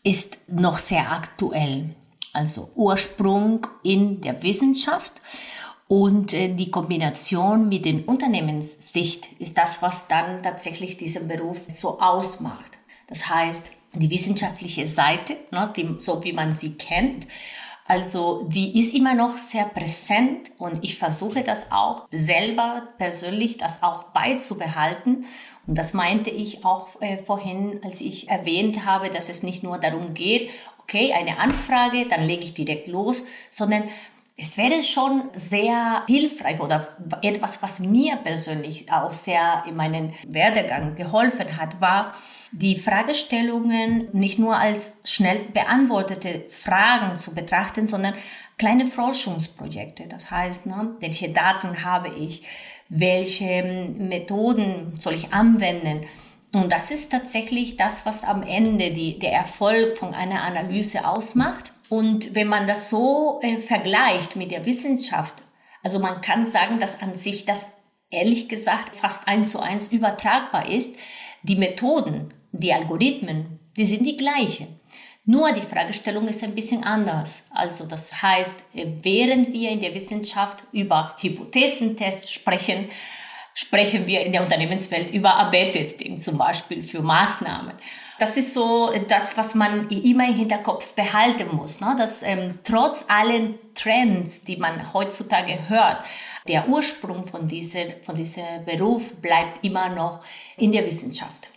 ist 0.03 0.53
noch 0.53 0.79
sehr 0.79 1.13
aktuell. 1.13 1.95
Also 2.33 2.71
Ursprung 2.75 3.67
in 3.83 4.21
der 4.21 4.43
Wissenschaft 4.43 5.13
und 5.89 6.33
äh, 6.33 6.53
die 6.53 6.71
Kombination 6.71 7.69
mit 7.69 7.85
den 7.85 8.05
Unternehmenssicht 8.05 9.29
ist 9.39 9.57
das, 9.57 9.83
was 9.83 10.09
dann 10.09 10.43
tatsächlich 10.43 10.97
diesen 10.97 11.29
Beruf 11.29 11.65
so 11.69 12.01
ausmacht. 12.01 12.76
Das 13.07 13.29
heißt, 13.29 13.73
die 13.95 14.11
wissenschaftliche 14.11 14.87
Seite, 14.87 15.37
ne, 15.53 15.73
die, 15.77 15.97
so 15.99 16.23
wie 16.25 16.33
man 16.33 16.53
sie 16.53 16.75
kennt, 16.75 17.27
also 17.89 18.45
die 18.49 18.79
ist 18.79 18.95
immer 18.95 19.15
noch 19.15 19.37
sehr 19.37 19.65
präsent 19.65 20.51
und 20.59 20.83
ich 20.83 20.99
versuche 20.99 21.45
das 21.45 21.71
auch 21.71 22.09
selber 22.11 22.89
persönlich, 22.99 23.59
das 23.59 23.85
auch 23.85 24.05
beizubehalten. 24.05 25.25
Und 25.69 25.79
das 25.79 25.95
meinte 25.95 26.31
ich 26.31 26.65
auch 26.65 27.01
äh, 27.01 27.19
vorhin, 27.19 27.81
als 27.85 28.01
ich 28.01 28.29
erwähnt 28.29 28.85
habe, 28.85 29.09
dass 29.09 29.29
es 29.29 29.45
nicht 29.45 29.63
nur 29.63 29.79
darum 29.79 30.15
geht, 30.15 30.51
okay, 30.83 31.13
eine 31.13 31.39
Anfrage, 31.39 32.07
dann 32.09 32.27
lege 32.27 32.43
ich 32.43 32.55
direkt 32.55 32.89
los, 32.89 33.27
sondern 33.51 33.85
es 34.39 34.59
wäre 34.59 34.83
schon 34.83 35.31
sehr 35.35 36.05
hilfreich 36.07 36.61
oder 36.61 36.89
etwas, 37.23 37.63
was 37.63 37.79
mir 37.79 38.17
persönlich 38.17 38.93
auch 38.93 39.13
sehr 39.13 39.65
in 39.67 39.77
meinem 39.77 40.13
Werdegang 40.27 40.95
geholfen 40.95 41.57
hat, 41.57 41.81
war, 41.81 42.15
die 42.53 42.77
Fragestellungen 42.77 44.09
nicht 44.13 44.39
nur 44.39 44.57
als 44.57 45.01
schnell 45.05 45.39
beantwortete 45.55 46.45
Fragen 46.51 47.17
zu 47.17 47.35
betrachten, 47.35 47.87
sondern 47.87 48.13
kleine 48.59 48.87
Forschungsprojekte. 48.87 50.07
Das 50.07 50.31
heißt, 50.31 50.67
ne, 50.67 50.95
welche 51.01 51.31
Daten 51.31 51.83
habe 51.83 52.09
ich? 52.09 52.45
Welche 52.91 53.63
Methoden 53.99 54.93
soll 54.99 55.15
ich 55.15 55.33
anwenden? 55.33 56.07
Und 56.53 56.73
das 56.73 56.91
ist 56.91 57.11
tatsächlich 57.11 57.77
das, 57.77 58.05
was 58.05 58.23
am 58.23 58.43
Ende 58.43 58.93
die, 58.93 59.19
der 59.19 59.33
Erfolg 59.33 59.99
von 59.99 60.15
einer 60.15 60.43
Analyse 60.43 61.07
ausmacht. 61.09 61.73
Und 61.89 62.35
wenn 62.35 62.49
man 62.49 62.67
das 62.67 62.91
so 62.91 63.41
äh, 63.43 63.59
vergleicht 63.59 64.37
mit 64.37 64.51
der 64.51 64.67
Wissenschaft, 64.67 65.35
also 65.83 66.01
man 66.01 66.21
kann 66.21 66.45
sagen, 66.45 66.81
dass 66.81 67.01
an 67.01 67.15
sich 67.15 67.45
das 67.45 67.77
ehrlich 68.11 68.49
gesagt 68.49 68.95
fast 68.95 69.29
eins 69.29 69.51
zu 69.53 69.61
eins 69.61 69.93
übertragbar 69.93 70.69
ist. 70.69 70.97
Die 71.43 71.57
Methoden, 71.57 72.35
die 72.53 72.73
Algorithmen, 72.73 73.61
die 73.77 73.87
sind 73.87 74.05
die 74.05 74.17
gleichen. 74.17 74.81
Nur 75.25 75.53
die 75.53 75.63
Fragestellung 75.63 76.29
ist 76.29 76.45
ein 76.45 76.55
bisschen 76.55 76.85
anders. 76.85 77.47
Also 77.51 77.87
das 77.89 78.23
heißt, 78.23 78.65
äh, 78.75 78.87
während 79.03 79.53
wir 79.53 79.71
in 79.71 79.81
der 79.81 79.95
Wissenschaft 79.95 80.63
über 80.73 81.17
Hypothesentests 81.19 82.33
sprechen, 82.33 82.89
sprechen 83.53 84.07
wir 84.07 84.25
in 84.25 84.33
der 84.33 84.43
Unternehmenswelt 84.43 85.11
über 85.11 85.37
AB-Testing 85.37 86.21
zum 86.21 86.39
Beispiel 86.39 86.83
für 86.83 87.03
Maßnahmen. 87.03 87.75
Das 88.19 88.37
ist 88.37 88.55
so 88.55 88.91
das, 89.09 89.37
was 89.37 89.55
man 89.55 89.89
immer 89.91 90.29
im 90.29 90.35
Hinterkopf 90.35 90.95
behalten 90.95 91.55
muss, 91.55 91.81
ne? 91.81 91.95
dass 91.99 92.23
ähm, 92.23 92.59
trotz 92.65 93.07
allen 93.09 93.59
Trends, 93.75 94.43
die 94.43 94.57
man 94.57 94.93
heutzutage 94.95 95.69
hört, 95.69 95.99
der 96.49 96.69
Ursprung 96.69 97.25
von 97.25 97.47
diesem 97.47 97.93
von 98.03 98.17
dieser 98.17 98.61
Beruf 98.65 99.21
bleibt 99.21 99.63
immer 99.65 99.89
noch 99.91 100.21
in 100.57 100.73
der 100.73 100.87
Wissenschaft. 100.87 101.51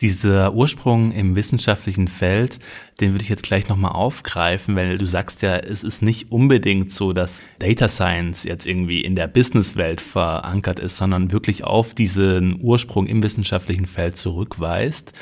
Dieser 0.00 0.54
Ursprung 0.54 1.10
im 1.10 1.34
wissenschaftlichen 1.34 2.06
Feld, 2.06 2.60
den 3.00 3.10
würde 3.10 3.24
ich 3.24 3.28
jetzt 3.28 3.42
gleich 3.42 3.68
nochmal 3.68 3.90
aufgreifen, 3.90 4.76
weil 4.76 4.96
du 4.96 5.06
sagst 5.06 5.42
ja, 5.42 5.56
es 5.56 5.82
ist 5.82 6.02
nicht 6.02 6.30
unbedingt 6.30 6.92
so, 6.92 7.12
dass 7.12 7.42
Data 7.58 7.88
Science 7.88 8.44
jetzt 8.44 8.64
irgendwie 8.64 9.00
in 9.00 9.16
der 9.16 9.26
Businesswelt 9.26 10.00
verankert 10.00 10.78
ist, 10.78 10.98
sondern 10.98 11.32
wirklich 11.32 11.64
auf 11.64 11.94
diesen 11.94 12.60
Ursprung 12.62 13.08
im 13.08 13.24
wissenschaftlichen 13.24 13.86
Feld 13.86 14.16
zurückweist. 14.16 15.14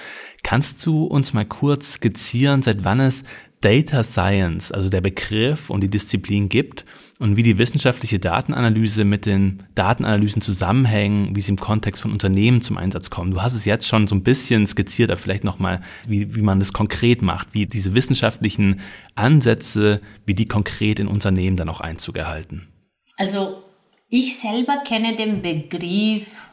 Kannst 0.42 0.84
du 0.84 1.04
uns 1.04 1.32
mal 1.32 1.46
kurz 1.46 1.94
skizzieren, 1.94 2.60
seit 2.60 2.84
wann 2.84 3.00
es 3.00 3.24
Data 3.60 4.02
Science, 4.02 4.70
also 4.70 4.88
der 4.88 5.00
Begriff 5.00 5.70
und 5.70 5.80
die 5.80 5.88
Disziplin 5.88 6.48
gibt 6.48 6.84
und 7.18 7.36
wie 7.36 7.42
die 7.42 7.58
wissenschaftliche 7.58 8.18
Datenanalyse 8.18 9.04
mit 9.04 9.24
den 9.24 9.62
Datenanalysen 9.74 10.42
zusammenhängen, 10.42 11.34
wie 11.34 11.40
sie 11.40 11.52
im 11.52 11.58
Kontext 11.58 12.02
von 12.02 12.12
Unternehmen 12.12 12.60
zum 12.60 12.76
Einsatz 12.76 13.08
kommen. 13.08 13.30
Du 13.30 13.40
hast 13.40 13.54
es 13.54 13.64
jetzt 13.64 13.86
schon 13.86 14.06
so 14.06 14.14
ein 14.14 14.22
bisschen 14.22 14.66
skizziert, 14.66 15.10
aber 15.10 15.18
vielleicht 15.18 15.44
nochmal, 15.44 15.80
wie, 16.06 16.34
wie 16.34 16.42
man 16.42 16.58
das 16.58 16.72
konkret 16.72 17.22
macht, 17.22 17.48
wie 17.52 17.66
diese 17.66 17.94
wissenschaftlichen 17.94 18.80
Ansätze, 19.14 20.00
wie 20.26 20.34
die 20.34 20.46
konkret 20.46 21.00
in 21.00 21.08
Unternehmen 21.08 21.56
dann 21.56 21.70
auch 21.70 21.80
Einzug 21.80 22.18
erhalten. 22.18 22.68
Also 23.16 23.62
ich 24.08 24.38
selber 24.38 24.82
kenne 24.86 25.16
den 25.16 25.40
Begriff 25.40 26.50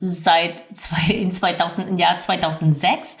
seit 0.00 0.62
zwei, 0.76 1.12
in 1.12 1.30
2000, 1.30 1.88
im 1.88 1.98
Jahr 1.98 2.18
2006. 2.18 3.18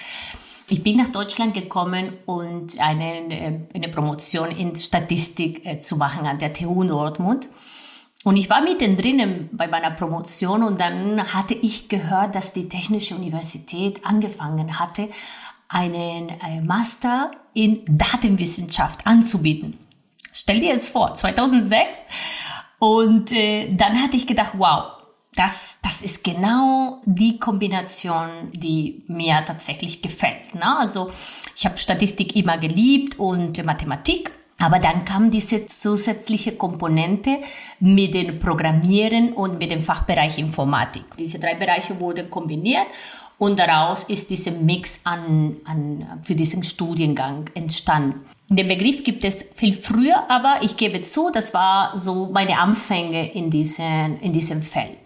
Ich 0.70 0.82
bin 0.82 0.98
nach 0.98 1.08
Deutschland 1.08 1.54
gekommen 1.54 2.12
und 2.26 2.78
eine, 2.78 3.34
äh, 3.34 3.60
eine 3.74 3.88
Promotion 3.88 4.50
in 4.50 4.76
Statistik 4.76 5.64
äh, 5.64 5.78
zu 5.78 5.96
machen 5.96 6.26
an 6.26 6.38
der 6.38 6.52
TU 6.52 6.84
Dortmund. 6.84 7.48
Und 8.24 8.36
ich 8.36 8.50
war 8.50 8.60
mittendrin 8.60 9.48
bei 9.52 9.66
meiner 9.66 9.92
Promotion 9.92 10.62
und 10.62 10.78
dann 10.78 11.32
hatte 11.32 11.54
ich 11.54 11.88
gehört, 11.88 12.34
dass 12.34 12.52
die 12.52 12.68
Technische 12.68 13.14
Universität 13.14 14.04
angefangen 14.04 14.78
hatte, 14.78 15.08
einen 15.68 16.28
äh, 16.28 16.60
Master 16.60 17.30
in 17.54 17.82
Datenwissenschaft 17.86 19.06
anzubieten. 19.06 19.78
Stell 20.32 20.60
dir 20.60 20.74
es 20.74 20.86
vor, 20.86 21.14
2006. 21.14 21.98
Und 22.78 23.32
äh, 23.32 23.74
dann 23.74 24.02
hatte 24.02 24.16
ich 24.18 24.26
gedacht, 24.26 24.52
wow, 24.58 24.97
das, 25.38 25.78
das 25.82 26.02
ist 26.02 26.24
genau 26.24 27.00
die 27.04 27.38
Kombination, 27.38 28.28
die 28.52 29.04
mir 29.06 29.44
tatsächlich 29.46 30.02
gefällt. 30.02 30.54
Ne? 30.54 30.78
Also 30.78 31.10
ich 31.54 31.64
habe 31.64 31.76
Statistik 31.76 32.34
immer 32.34 32.58
geliebt 32.58 33.18
und 33.20 33.64
Mathematik. 33.64 34.32
Aber 34.60 34.80
dann 34.80 35.04
kam 35.04 35.30
diese 35.30 35.66
zusätzliche 35.66 36.56
Komponente 36.56 37.38
mit 37.78 38.14
dem 38.14 38.40
Programmieren 38.40 39.32
und 39.32 39.60
mit 39.60 39.70
dem 39.70 39.80
Fachbereich 39.80 40.36
Informatik. 40.38 41.04
Diese 41.16 41.38
drei 41.38 41.54
Bereiche 41.54 42.00
wurden 42.00 42.28
kombiniert 42.28 42.88
und 43.38 43.58
daraus 43.58 44.04
ist 44.04 44.30
dieser 44.30 44.50
Mix 44.50 45.00
an, 45.04 45.56
an, 45.64 46.20
für 46.22 46.34
diesen 46.34 46.64
Studiengang 46.64 47.50
entstanden. 47.54 48.20
Den 48.48 48.66
Begriff 48.66 49.04
gibt 49.04 49.24
es 49.24 49.44
viel 49.54 49.74
früher, 49.74 50.28
aber 50.28 50.60
ich 50.62 50.76
gebe 50.76 51.02
zu, 51.02 51.30
das 51.30 51.54
war 51.54 51.96
so 51.96 52.30
meine 52.32 52.58
Anfänge 52.58 53.32
in, 53.32 53.50
diesen, 53.50 54.20
in 54.20 54.32
diesem 54.32 54.62
Feld. 54.62 54.98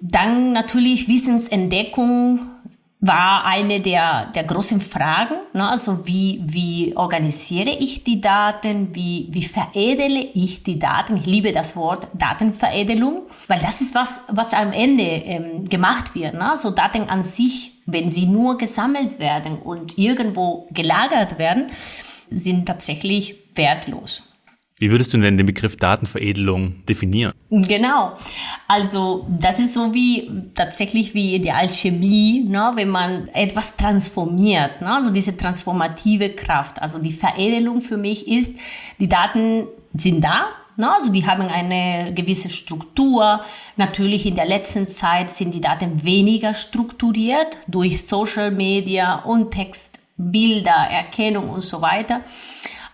Dann 0.00 0.52
natürlich 0.52 1.08
Wissensentdeckung 1.08 2.40
war 3.06 3.44
eine 3.44 3.80
der, 3.80 4.26
der 4.26 4.44
großen 4.44 4.80
Fragen. 4.80 5.36
Ne? 5.52 5.68
Also 5.68 6.06
wie, 6.06 6.40
wie 6.44 6.96
organisiere 6.96 7.70
ich 7.70 8.04
die 8.04 8.20
Daten? 8.20 8.94
Wie, 8.94 9.28
wie 9.30 9.42
veredele 9.42 10.20
ich 10.34 10.62
die 10.62 10.78
Daten? 10.78 11.16
Ich 11.16 11.26
liebe 11.26 11.52
das 11.52 11.76
Wort 11.76 12.08
Datenveredelung, 12.14 13.22
weil 13.48 13.60
das 13.60 13.80
ist 13.80 13.94
was, 13.94 14.22
was 14.28 14.54
am 14.54 14.72
Ende 14.72 15.02
ähm, 15.02 15.64
gemacht 15.64 16.14
wird. 16.14 16.34
Ne? 16.34 16.52
So 16.56 16.70
Daten 16.70 17.08
an 17.08 17.22
sich, 17.22 17.72
wenn 17.86 18.08
sie 18.08 18.26
nur 18.26 18.58
gesammelt 18.58 19.18
werden 19.18 19.58
und 19.58 19.98
irgendwo 19.98 20.68
gelagert 20.70 21.38
werden, 21.38 21.66
sind 22.30 22.66
tatsächlich 22.66 23.36
wertlos. 23.54 24.24
Wie 24.78 24.90
würdest 24.90 25.14
du 25.14 25.18
denn 25.18 25.38
den 25.38 25.46
Begriff 25.46 25.76
Datenveredelung 25.76 26.84
definieren? 26.84 27.32
Genau. 27.48 28.12
Also 28.68 29.26
das 29.40 29.58
ist 29.58 29.72
so 29.72 29.94
wie 29.94 30.30
tatsächlich 30.54 31.14
wie 31.14 31.38
die 31.38 31.50
Alchemie, 31.50 32.44
ne? 32.46 32.72
wenn 32.74 32.90
man 32.90 33.28
etwas 33.28 33.78
transformiert. 33.78 34.82
Ne? 34.82 34.92
Also 34.92 35.10
diese 35.10 35.34
transformative 35.34 36.28
Kraft. 36.30 36.82
Also 36.82 36.98
die 36.98 37.12
Veredelung 37.12 37.80
für 37.80 37.96
mich 37.96 38.28
ist, 38.28 38.58
die 39.00 39.08
Daten 39.08 39.66
sind 39.94 40.22
da. 40.22 40.48
Ne? 40.76 40.92
Also 40.92 41.10
die 41.10 41.26
haben 41.26 41.48
eine 41.48 42.12
gewisse 42.12 42.50
Struktur. 42.50 43.40
Natürlich 43.76 44.26
in 44.26 44.34
der 44.34 44.46
letzten 44.46 44.86
Zeit 44.86 45.30
sind 45.30 45.54
die 45.54 45.62
Daten 45.62 46.04
weniger 46.04 46.52
strukturiert 46.52 47.56
durch 47.66 48.06
Social 48.06 48.50
Media 48.50 49.20
und 49.20 49.52
Text, 49.52 50.00
Bilder, 50.18 50.86
Erkennung 50.90 51.48
und 51.48 51.62
so 51.62 51.80
weiter. 51.80 52.20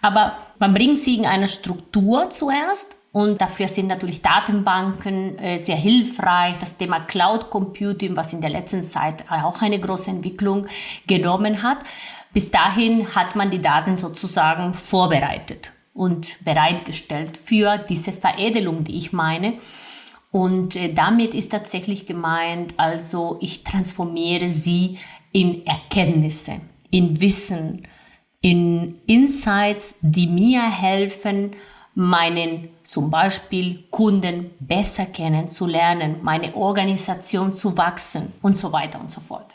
Aber 0.03 0.37
man 0.59 0.75
bringt 0.75 0.99
sie 0.99 1.17
in 1.17 1.27
eine 1.27 1.49
Struktur 1.49 2.29
zuerst 2.29 2.97
und 3.13 3.41
dafür 3.41 3.69
sind 3.69 3.87
natürlich 3.87 4.21
Datenbanken 4.21 5.39
äh, 5.39 5.59
sehr 5.59 5.77
hilfreich. 5.77 6.57
Das 6.59 6.77
Thema 6.77 7.01
Cloud 7.01 7.51
Computing, 7.51 8.17
was 8.17 8.33
in 8.33 8.41
der 8.41 8.51
letzten 8.51 8.83
Zeit 8.83 9.25
auch 9.31 9.63
eine 9.63 9.79
große 9.79 10.11
Entwicklung 10.11 10.67
genommen 11.07 11.63
hat. 11.63 11.79
Bis 12.33 12.51
dahin 12.51 13.15
hat 13.15 13.37
man 13.37 13.51
die 13.51 13.61
Daten 13.61 13.95
sozusagen 13.95 14.75
vorbereitet 14.75 15.73
und 15.95 16.43
bereitgestellt 16.45 17.37
für 17.37 17.79
diese 17.79 18.13
Veredelung, 18.13 18.85
die 18.85 18.97
ich 18.97 19.13
meine. 19.13 19.59
Und 20.33 20.75
äh, 20.77 20.95
damit 20.95 21.35
ist 21.35 21.51
tatsächlich 21.51 22.07
gemeint, 22.07 22.75
also 22.79 23.37
ich 23.41 23.63
transformiere 23.63 24.49
sie 24.49 24.99
in 25.31 25.67
Erkenntnisse, 25.67 26.63
in 26.91 27.21
Wissen, 27.21 27.87
in 28.43 28.97
Insights, 29.07 29.97
die 30.03 30.27
mir 30.27 30.63
helfen, 30.63 31.53
meinen 31.95 32.69
zum 32.83 33.11
Beispiel 33.11 33.85
Kunden 33.91 34.51
besser 34.61 35.07
kennenzulernen, 35.07 36.17
meine 36.23 36.55
Organisation 36.55 37.53
zu 37.53 37.77
wachsen 37.79 38.33
und 38.43 38.57
so 38.57 38.73
weiter 38.73 39.01
und 39.01 39.11
so 39.11 39.21
fort. 39.21 39.47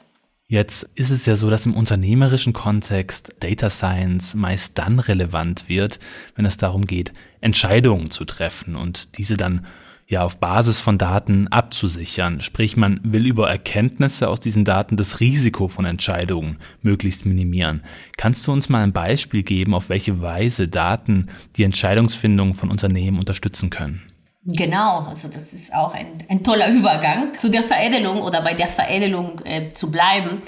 Jetzt 0.50 0.90
ist 0.96 1.10
es 1.10 1.26
ja 1.26 1.36
so, 1.36 1.50
dass 1.50 1.66
im 1.66 1.76
unternehmerischen 1.76 2.54
Kontext 2.54 3.36
Data 3.42 3.70
Science 3.70 4.34
meist 4.34 4.78
dann 4.78 5.00
relevant 5.00 5.68
wird, 5.68 6.00
wenn 6.36 6.46
es 6.46 6.56
darum 6.56 6.88
geht, 6.88 7.12
Entscheidungen 7.42 8.12
zu 8.12 8.24
treffen 8.24 8.78
und 8.78 9.18
diese 9.18 9.36
dann 9.36 9.66
ja 10.08 10.24
auf 10.24 10.38
Basis 10.38 10.80
von 10.80 10.98
Daten 10.98 11.48
abzusichern. 11.50 12.42
Sprich, 12.42 12.78
man 12.78 13.02
will 13.04 13.26
über 13.26 13.50
Erkenntnisse 13.50 14.30
aus 14.30 14.40
diesen 14.40 14.64
Daten 14.64 14.96
das 14.96 15.20
Risiko 15.20 15.68
von 15.68 15.86
Entscheidungen 15.86 16.60
möglichst 16.82 17.26
minimieren. 17.26 17.84
Kannst 18.16 18.48
du 18.48 18.54
uns 18.54 18.70
mal 18.70 18.84
ein 18.84 18.94
Beispiel 18.94 19.44
geben, 19.44 19.74
auf 19.74 19.90
welche 19.90 20.22
Weise 20.22 20.68
Daten 20.68 21.28
die 21.58 21.64
Entscheidungsfindung 21.64 22.54
von 22.54 22.72
Unternehmen 22.72 23.20
unterstützen 23.20 23.70
können? 23.70 24.02
Genau, 24.46 25.02
also 25.02 25.28
das 25.28 25.54
ist 25.54 25.76
auch 25.76 25.94
ein, 25.94 26.24
ein 26.30 26.42
toller 26.42 26.70
Übergang 26.70 27.38
zu 27.38 27.52
der 27.52 27.64
Veredelung 27.64 28.22
oder 28.22 28.42
bei 28.42 28.54
der 28.54 28.70
Veredelung 28.70 29.42
äh, 29.44 29.70
zu 29.72 29.92
bleiben. 29.92 30.42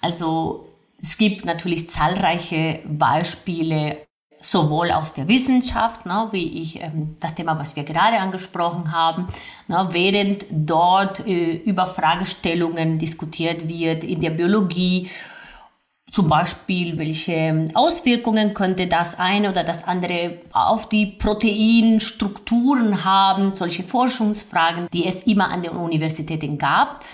Also 0.00 0.68
es 1.00 1.18
gibt 1.18 1.44
natürlich 1.44 1.88
zahlreiche 1.88 2.80
Beispiele 2.84 3.98
sowohl 4.44 4.90
aus 4.90 5.14
der 5.14 5.26
Wissenschaft, 5.26 6.06
ne, 6.06 6.28
wie 6.32 6.60
ich 6.60 6.80
ähm, 6.80 7.16
das 7.20 7.34
Thema, 7.34 7.58
was 7.58 7.76
wir 7.76 7.84
gerade 7.84 8.18
angesprochen 8.18 8.92
haben, 8.92 9.26
ne, 9.68 9.88
während 9.90 10.44
dort 10.50 11.26
äh, 11.26 11.56
über 11.56 11.86
Fragestellungen 11.86 12.98
diskutiert 12.98 13.68
wird 13.68 14.04
in 14.04 14.20
der 14.20 14.30
Biologie, 14.30 15.10
zum 16.06 16.28
Beispiel, 16.28 16.98
welche 16.98 17.66
Auswirkungen 17.74 18.54
könnte 18.54 18.86
das 18.86 19.18
eine 19.18 19.50
oder 19.50 19.64
das 19.64 19.84
andere 19.84 20.38
auf 20.52 20.88
die 20.88 21.06
Proteinstrukturen 21.06 23.04
haben, 23.04 23.54
solche 23.54 23.82
Forschungsfragen, 23.82 24.86
die 24.92 25.06
es 25.06 25.26
immer 25.26 25.48
an 25.48 25.62
den 25.62 25.72
Universitäten 25.72 26.58
gab. 26.58 27.04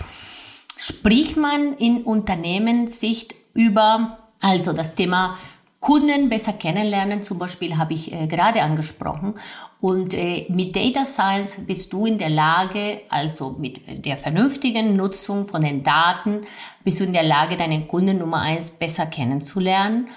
Spricht 0.77 1.37
man 1.37 1.77
in 1.77 2.03
Unternehmenssicht 2.03 3.33
über 3.53 4.19
also 4.41 4.73
das 4.73 4.95
Thema 4.95 5.37
Kunden 5.81 6.29
besser 6.29 6.53
kennenlernen, 6.53 7.23
zum 7.23 7.39
Beispiel 7.39 7.75
habe 7.75 7.93
ich 7.95 8.13
äh, 8.13 8.27
gerade 8.27 8.61
angesprochen. 8.61 9.33
Und 9.81 10.13
äh, 10.13 10.45
mit 10.47 10.75
Data 10.75 11.05
Science 11.05 11.65
bist 11.65 11.91
du 11.91 12.05
in 12.05 12.19
der 12.19 12.29
Lage, 12.29 13.01
also 13.09 13.55
mit 13.59 13.81
der 14.05 14.15
vernünftigen 14.15 14.95
Nutzung 14.95 15.47
von 15.47 15.63
den 15.63 15.81
Daten, 15.81 16.41
bist 16.83 16.99
du 16.99 17.05
in 17.05 17.13
der 17.13 17.23
Lage, 17.23 17.57
deinen 17.57 17.87
Kunden 17.87 18.19
Nummer 18.19 18.41
eins 18.41 18.69
besser 18.69 19.07
kennenzulernen. 19.07 20.09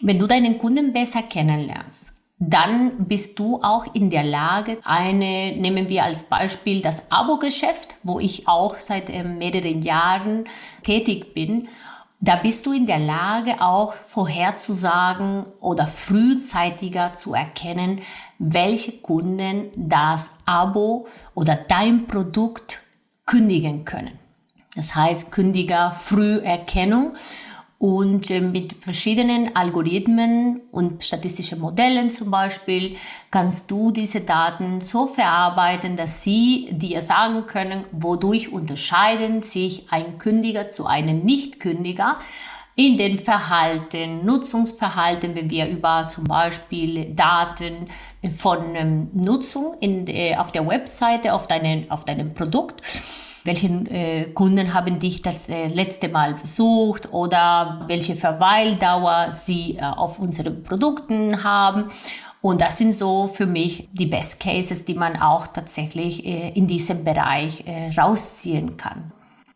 Wenn 0.00 0.20
du 0.20 0.28
deinen 0.28 0.58
Kunden 0.58 0.92
besser 0.92 1.22
kennenlernst, 1.22 2.14
dann 2.38 3.08
bist 3.08 3.36
du 3.40 3.60
auch 3.64 3.92
in 3.94 4.10
der 4.10 4.22
Lage, 4.22 4.78
eine, 4.84 5.56
nehmen 5.56 5.88
wir 5.88 6.04
als 6.04 6.24
Beispiel 6.24 6.82
das 6.82 7.10
Abo-Geschäft, 7.10 7.96
wo 8.04 8.20
ich 8.20 8.46
auch 8.46 8.76
seit 8.78 9.10
äh, 9.10 9.24
mehreren 9.24 9.82
Jahren 9.82 10.44
tätig 10.84 11.34
bin. 11.34 11.66
Da 12.22 12.36
bist 12.36 12.66
du 12.66 12.72
in 12.72 12.86
der 12.86 12.98
Lage, 12.98 13.62
auch 13.62 13.94
vorherzusagen 13.94 15.46
oder 15.58 15.86
frühzeitiger 15.86 17.14
zu 17.14 17.32
erkennen, 17.32 18.02
welche 18.38 18.92
Kunden 18.92 19.70
das 19.74 20.38
Abo 20.44 21.06
oder 21.34 21.56
dein 21.56 22.06
Produkt 22.06 22.82
kündigen 23.24 23.86
können. 23.86 24.18
Das 24.76 24.94
heißt, 24.94 25.32
Kündiger 25.32 25.92
Früherkennung 25.92 27.14
und 27.80 28.30
äh, 28.30 28.42
mit 28.42 28.74
verschiedenen 28.74 29.56
Algorithmen 29.56 30.60
und 30.70 31.02
statistischen 31.02 31.60
Modellen 31.60 32.10
zum 32.10 32.30
Beispiel 32.30 32.96
kannst 33.30 33.70
du 33.70 33.90
diese 33.90 34.20
Daten 34.20 34.82
so 34.82 35.06
verarbeiten, 35.06 35.96
dass 35.96 36.22
sie 36.22 36.68
dir 36.72 37.00
sagen 37.00 37.46
können, 37.46 37.84
wodurch 37.90 38.52
unterscheiden 38.52 39.40
sich 39.40 39.86
ein 39.90 40.18
Kündiger 40.18 40.68
zu 40.68 40.84
einem 40.84 41.20
Nichtkündiger 41.24 42.18
in 42.76 42.98
den 42.98 43.18
Verhalten, 43.18 44.26
Nutzungsverhalten, 44.26 45.34
wenn 45.34 45.48
wir 45.48 45.66
über 45.66 46.06
zum 46.06 46.24
Beispiel 46.24 47.14
Daten 47.14 47.88
von 48.36 48.74
ähm, 48.74 49.08
Nutzung 49.14 49.78
in, 49.80 50.06
äh, 50.06 50.36
auf 50.36 50.52
der 50.52 50.68
Webseite, 50.68 51.32
auf, 51.32 51.46
deinen, 51.46 51.90
auf 51.90 52.04
deinem 52.04 52.34
Produkt 52.34 52.82
welchen 53.44 53.86
äh, 53.86 54.24
Kunden 54.34 54.74
haben 54.74 54.98
dich 54.98 55.22
das 55.22 55.48
äh, 55.48 55.68
letzte 55.68 56.08
Mal 56.08 56.34
besucht 56.34 57.12
oder 57.12 57.84
welche 57.86 58.16
Verweildauer 58.16 59.32
sie 59.32 59.76
äh, 59.76 59.82
auf 59.82 60.18
unseren 60.18 60.62
Produkten 60.62 61.42
haben. 61.42 61.86
Und 62.42 62.60
das 62.60 62.78
sind 62.78 62.94
so 62.94 63.28
für 63.28 63.46
mich 63.46 63.88
die 63.92 64.06
Best 64.06 64.40
Cases, 64.40 64.84
die 64.84 64.94
man 64.94 65.16
auch 65.16 65.46
tatsächlich 65.46 66.24
äh, 66.24 66.50
in 66.50 66.66
diesem 66.66 67.04
Bereich 67.04 67.66
äh, 67.66 67.90
rausziehen 67.98 68.76
kann. 68.76 69.12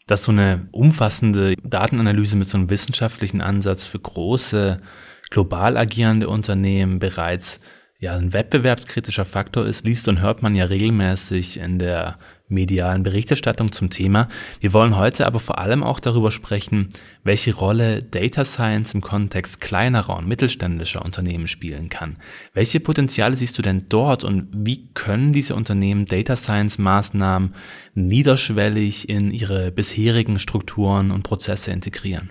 Dass 0.06 0.24
so 0.24 0.32
eine 0.32 0.68
umfassende 0.70 1.54
Datenanalyse 1.62 2.36
mit 2.36 2.48
so 2.48 2.58
einem 2.58 2.68
wissenschaftlichen 2.68 3.40
Ansatz 3.40 3.86
für 3.86 3.98
große, 3.98 4.82
global 5.30 5.78
agierende 5.78 6.28
Unternehmen 6.28 6.98
bereits 6.98 7.58
ja, 8.00 8.14
ein 8.14 8.34
wettbewerbskritischer 8.34 9.24
Faktor 9.24 9.64
ist, 9.66 9.86
liest 9.86 10.08
und 10.08 10.20
hört 10.20 10.42
man 10.42 10.54
ja 10.54 10.66
regelmäßig 10.66 11.58
in 11.58 11.78
der 11.78 12.18
medialen 12.48 13.02
Berichterstattung 13.02 13.72
zum 13.72 13.90
Thema. 13.90 14.28
Wir 14.60 14.72
wollen 14.72 14.96
heute 14.96 15.26
aber 15.26 15.40
vor 15.40 15.58
allem 15.58 15.82
auch 15.82 15.98
darüber 15.98 16.30
sprechen, 16.30 16.90
welche 17.22 17.54
Rolle 17.54 18.02
Data 18.02 18.44
Science 18.44 18.94
im 18.94 19.00
Kontext 19.00 19.60
kleinerer 19.60 20.16
und 20.16 20.28
mittelständischer 20.28 21.04
Unternehmen 21.04 21.48
spielen 21.48 21.88
kann. 21.88 22.16
Welche 22.52 22.80
Potenziale 22.80 23.36
siehst 23.36 23.56
du 23.58 23.62
denn 23.62 23.86
dort 23.88 24.24
und 24.24 24.48
wie 24.52 24.88
können 24.94 25.32
diese 25.32 25.54
Unternehmen 25.54 26.06
Data 26.06 26.36
Science 26.36 26.78
Maßnahmen 26.78 27.54
niederschwellig 27.94 29.08
in 29.08 29.30
ihre 29.30 29.70
bisherigen 29.70 30.38
Strukturen 30.38 31.10
und 31.10 31.22
Prozesse 31.22 31.70
integrieren? 31.70 32.30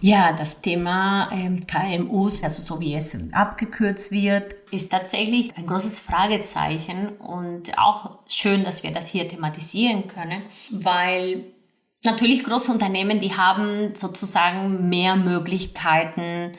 Ja, 0.00 0.32
das 0.32 0.60
Thema 0.60 1.30
ähm, 1.32 1.66
KMUs, 1.66 2.42
also 2.42 2.60
so 2.60 2.80
wie 2.80 2.94
es 2.94 3.18
abgekürzt 3.32 4.12
wird, 4.12 4.52
ist 4.70 4.90
tatsächlich 4.90 5.56
ein 5.56 5.66
großes 5.66 6.00
Fragezeichen 6.00 7.16
und 7.16 7.78
auch 7.78 8.18
schön, 8.28 8.62
dass 8.62 8.82
wir 8.82 8.92
das 8.92 9.08
hier 9.08 9.26
thematisieren 9.26 10.06
können, 10.06 10.42
weil 10.70 11.44
natürlich 12.04 12.44
große 12.44 12.72
Unternehmen, 12.72 13.20
die 13.20 13.36
haben 13.36 13.94
sozusagen 13.94 14.88
mehr 14.90 15.16
Möglichkeiten, 15.16 16.52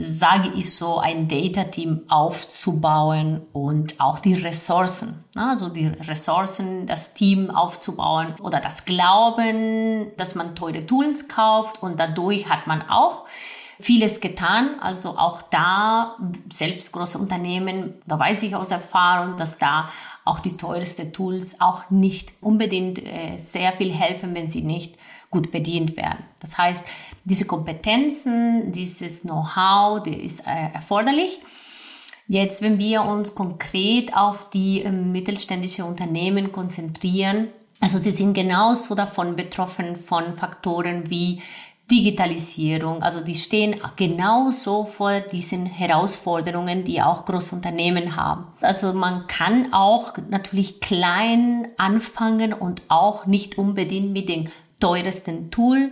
sage 0.00 0.52
ich 0.54 0.76
so, 0.76 0.98
ein 0.98 1.26
Data-Team 1.26 2.02
aufzubauen 2.08 3.42
und 3.52 4.00
auch 4.00 4.20
die 4.20 4.34
Ressourcen, 4.34 5.24
also 5.34 5.68
die 5.68 5.88
Ressourcen, 5.88 6.86
das 6.86 7.14
Team 7.14 7.50
aufzubauen 7.50 8.36
oder 8.40 8.60
das 8.60 8.84
Glauben, 8.84 10.12
dass 10.16 10.36
man 10.36 10.54
teure 10.54 10.86
Tools 10.86 11.28
kauft 11.28 11.82
und 11.82 11.98
dadurch 11.98 12.48
hat 12.48 12.68
man 12.68 12.88
auch 12.88 13.24
vieles 13.80 14.20
getan. 14.20 14.78
Also 14.80 15.18
auch 15.18 15.42
da, 15.42 16.16
selbst 16.48 16.92
große 16.92 17.18
Unternehmen, 17.18 17.94
da 18.06 18.18
weiß 18.20 18.44
ich 18.44 18.54
aus 18.54 18.70
Erfahrung, 18.70 19.36
dass 19.36 19.58
da 19.58 19.88
auch 20.28 20.40
die 20.40 20.56
teuersten 20.56 21.12
Tools 21.12 21.60
auch 21.60 21.90
nicht 21.90 22.34
unbedingt 22.40 23.04
äh, 23.04 23.36
sehr 23.36 23.72
viel 23.72 23.92
helfen, 23.92 24.34
wenn 24.34 24.46
sie 24.46 24.62
nicht 24.62 24.96
gut 25.30 25.50
bedient 25.50 25.96
werden. 25.96 26.24
Das 26.40 26.58
heißt, 26.58 26.86
diese 27.24 27.46
Kompetenzen, 27.46 28.72
dieses 28.72 29.22
Know-how, 29.22 30.02
die 30.02 30.14
ist 30.14 30.46
äh, 30.46 30.72
erforderlich. 30.72 31.40
Jetzt, 32.28 32.60
wenn 32.60 32.78
wir 32.78 33.02
uns 33.02 33.34
konkret 33.34 34.14
auf 34.14 34.50
die 34.50 34.82
äh, 34.82 34.92
mittelständische 34.92 35.84
Unternehmen 35.84 36.52
konzentrieren, 36.52 37.48
also 37.80 37.98
sie 37.98 38.10
sind 38.10 38.34
genauso 38.34 38.94
davon 38.94 39.36
betroffen 39.36 39.96
von 39.96 40.34
Faktoren 40.34 41.10
wie 41.10 41.40
Digitalisierung. 41.90 43.02
Also 43.02 43.20
die 43.20 43.34
stehen 43.34 43.76
genauso 43.96 44.84
vor 44.84 45.20
diesen 45.20 45.66
Herausforderungen, 45.66 46.84
die 46.84 47.00
auch 47.00 47.24
Großunternehmen 47.24 48.16
haben. 48.16 48.46
Also 48.60 48.92
man 48.92 49.26
kann 49.26 49.72
auch 49.72 50.14
natürlich 50.28 50.80
klein 50.80 51.68
anfangen 51.78 52.52
und 52.52 52.82
auch 52.88 53.26
nicht 53.26 53.56
unbedingt 53.56 54.12
mit 54.12 54.28
dem 54.28 54.48
teuersten 54.80 55.50
Tool. 55.50 55.90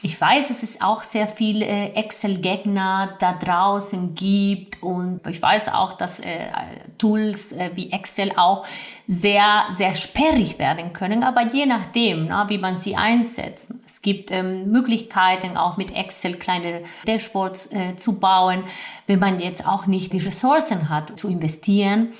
Ich 0.00 0.20
weiß, 0.20 0.48
dass 0.48 0.62
es 0.62 0.80
auch 0.80 1.02
sehr 1.02 1.26
viele 1.26 1.66
äh, 1.66 1.92
Excel-Gegner 1.94 3.16
da 3.18 3.32
draußen 3.32 4.14
gibt 4.14 4.80
und 4.80 5.26
ich 5.26 5.42
weiß 5.42 5.72
auch, 5.72 5.92
dass 5.92 6.20
äh, 6.20 6.50
Tools 6.98 7.52
äh, 7.52 7.70
wie 7.74 7.90
Excel 7.90 8.30
auch 8.36 8.64
sehr, 9.08 9.64
sehr 9.70 9.94
sperrig 9.94 10.60
werden 10.60 10.92
können, 10.92 11.24
aber 11.24 11.46
je 11.46 11.66
nachdem, 11.66 12.26
na, 12.28 12.48
wie 12.48 12.58
man 12.58 12.76
sie 12.76 12.94
einsetzt. 12.94 13.74
Es 13.84 14.00
gibt 14.00 14.30
ähm, 14.30 14.70
Möglichkeiten, 14.70 15.56
auch 15.56 15.76
mit 15.76 15.96
Excel 15.96 16.34
kleine 16.34 16.82
Dashboards 17.06 17.70
zu 17.96 18.20
bauen, 18.20 18.64
wenn 19.06 19.18
man 19.18 19.40
jetzt 19.40 19.66
auch 19.66 19.86
nicht 19.86 20.12
die 20.12 20.18
Ressourcen 20.18 20.88
hat, 20.88 21.18
zu 21.18 21.28
investieren. 21.28 22.12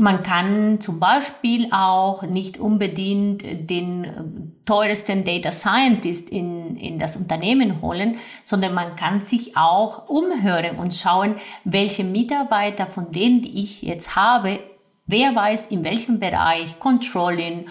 Man 0.00 0.22
kann 0.22 0.80
zum 0.80 0.98
Beispiel 0.98 1.70
auch 1.74 2.22
nicht 2.22 2.56
unbedingt 2.56 3.44
den 3.68 4.56
teuersten 4.64 5.24
Data 5.24 5.52
Scientist 5.52 6.30
in, 6.30 6.74
in 6.76 6.98
das 6.98 7.18
Unternehmen 7.18 7.82
holen, 7.82 8.16
sondern 8.42 8.72
man 8.72 8.96
kann 8.96 9.20
sich 9.20 9.58
auch 9.58 10.08
umhören 10.08 10.78
und 10.78 10.94
schauen, 10.94 11.34
welche 11.64 12.04
Mitarbeiter 12.04 12.86
von 12.86 13.12
denen, 13.12 13.42
die 13.42 13.60
ich 13.60 13.82
jetzt 13.82 14.16
habe, 14.16 14.60
wer 15.04 15.36
weiß 15.36 15.66
in 15.66 15.84
welchem 15.84 16.18
Bereich, 16.18 16.78
Controlling, 16.78 17.66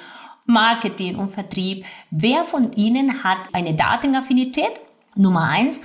Marketing 0.46 1.16
und 1.16 1.30
Vertrieb, 1.30 1.84
wer 2.12 2.46
von 2.46 2.74
ihnen 2.74 3.24
hat 3.24 3.40
eine 3.54 3.74
Datenaffinität, 3.74 4.74
Nummer 5.16 5.50
eins, 5.50 5.82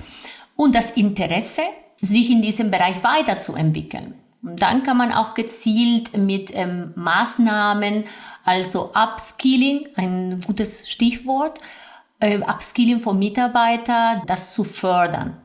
und 0.55 0.75
das 0.75 0.91
Interesse, 0.91 1.63
sich 1.99 2.29
in 2.29 2.43
diesem 2.43 2.69
Bereich 2.69 3.03
weiterzuentwickeln. 3.03 4.13
Dann 4.45 4.83
kann 4.83 4.97
man 4.97 5.11
auch 5.11 5.33
gezielt 5.33 6.15
mit 6.17 6.55
ähm, 6.55 6.93
Maßnahmen, 6.95 8.03
also 8.43 8.91
Upskilling, 8.93 9.87
ein 9.95 10.39
gutes 10.45 10.87
Stichwort, 10.87 11.59
äh, 12.19 12.37
Upskilling 12.37 12.99
von 12.99 13.17
Mitarbeitern, 13.17 14.21
das 14.27 14.53
zu 14.53 14.63
fördern. 14.63 15.35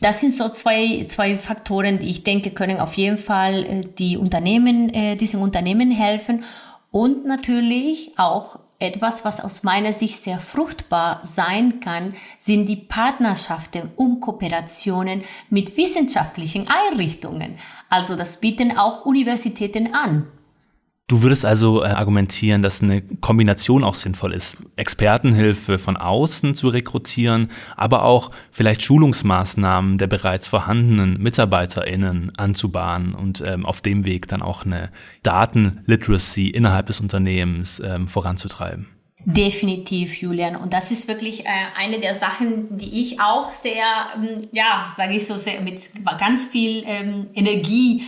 Das 0.00 0.20
sind 0.20 0.32
so 0.32 0.48
zwei, 0.48 1.04
zwei 1.06 1.38
Faktoren, 1.38 2.00
die 2.00 2.10
ich 2.10 2.24
denke, 2.24 2.50
können 2.50 2.80
auf 2.80 2.94
jeden 2.94 3.16
Fall 3.16 3.64
äh, 3.64 3.84
die 3.96 4.16
Unternehmen, 4.16 4.92
äh, 4.92 5.16
diesen 5.16 5.40
Unternehmen 5.40 5.92
helfen 5.92 6.42
und 6.90 7.26
natürlich 7.26 8.18
auch 8.18 8.58
etwas, 8.78 9.24
was 9.24 9.40
aus 9.40 9.62
meiner 9.62 9.92
Sicht 9.92 10.22
sehr 10.22 10.38
fruchtbar 10.38 11.20
sein 11.22 11.80
kann, 11.80 12.14
sind 12.38 12.66
die 12.66 12.76
Partnerschaften 12.76 13.90
und 13.96 14.20
Kooperationen 14.20 15.22
mit 15.48 15.76
wissenschaftlichen 15.76 16.68
Einrichtungen. 16.68 17.58
Also 17.88 18.16
das 18.16 18.40
bieten 18.40 18.76
auch 18.76 19.04
Universitäten 19.04 19.94
an. 19.94 20.28
Du 21.08 21.22
würdest 21.22 21.44
also 21.44 21.84
äh, 21.84 21.86
argumentieren, 21.86 22.62
dass 22.62 22.82
eine 22.82 23.00
Kombination 23.00 23.84
auch 23.84 23.94
sinnvoll 23.94 24.32
ist. 24.32 24.56
Expertenhilfe 24.74 25.78
von 25.78 25.96
außen 25.96 26.56
zu 26.56 26.68
rekrutieren, 26.68 27.52
aber 27.76 28.02
auch 28.02 28.32
vielleicht 28.50 28.82
Schulungsmaßnahmen 28.82 29.98
der 29.98 30.08
bereits 30.08 30.48
vorhandenen 30.48 31.22
MitarbeiterInnen 31.22 32.36
anzubahnen 32.36 33.14
und 33.14 33.40
ähm, 33.46 33.64
auf 33.64 33.82
dem 33.82 34.04
Weg 34.04 34.26
dann 34.26 34.42
auch 34.42 34.66
eine 34.66 34.90
Datenliteracy 35.22 36.48
innerhalb 36.48 36.86
des 36.86 36.98
Unternehmens 36.98 37.80
ähm, 37.84 38.08
voranzutreiben. 38.08 38.88
Definitiv, 39.24 40.20
Julian. 40.20 40.56
Und 40.56 40.72
das 40.72 40.90
ist 40.90 41.06
wirklich 41.06 41.46
äh, 41.46 41.48
eine 41.76 42.00
der 42.00 42.14
Sachen, 42.14 42.78
die 42.78 43.00
ich 43.00 43.20
auch 43.20 43.50
sehr, 43.52 43.84
ähm, 44.16 44.48
ja, 44.50 44.84
sage 44.84 45.14
ich 45.14 45.26
so, 45.26 45.36
sehr 45.36 45.60
mit 45.60 45.88
ganz 46.18 46.46
viel 46.46 46.82
ähm, 46.84 47.28
Energie 47.34 48.02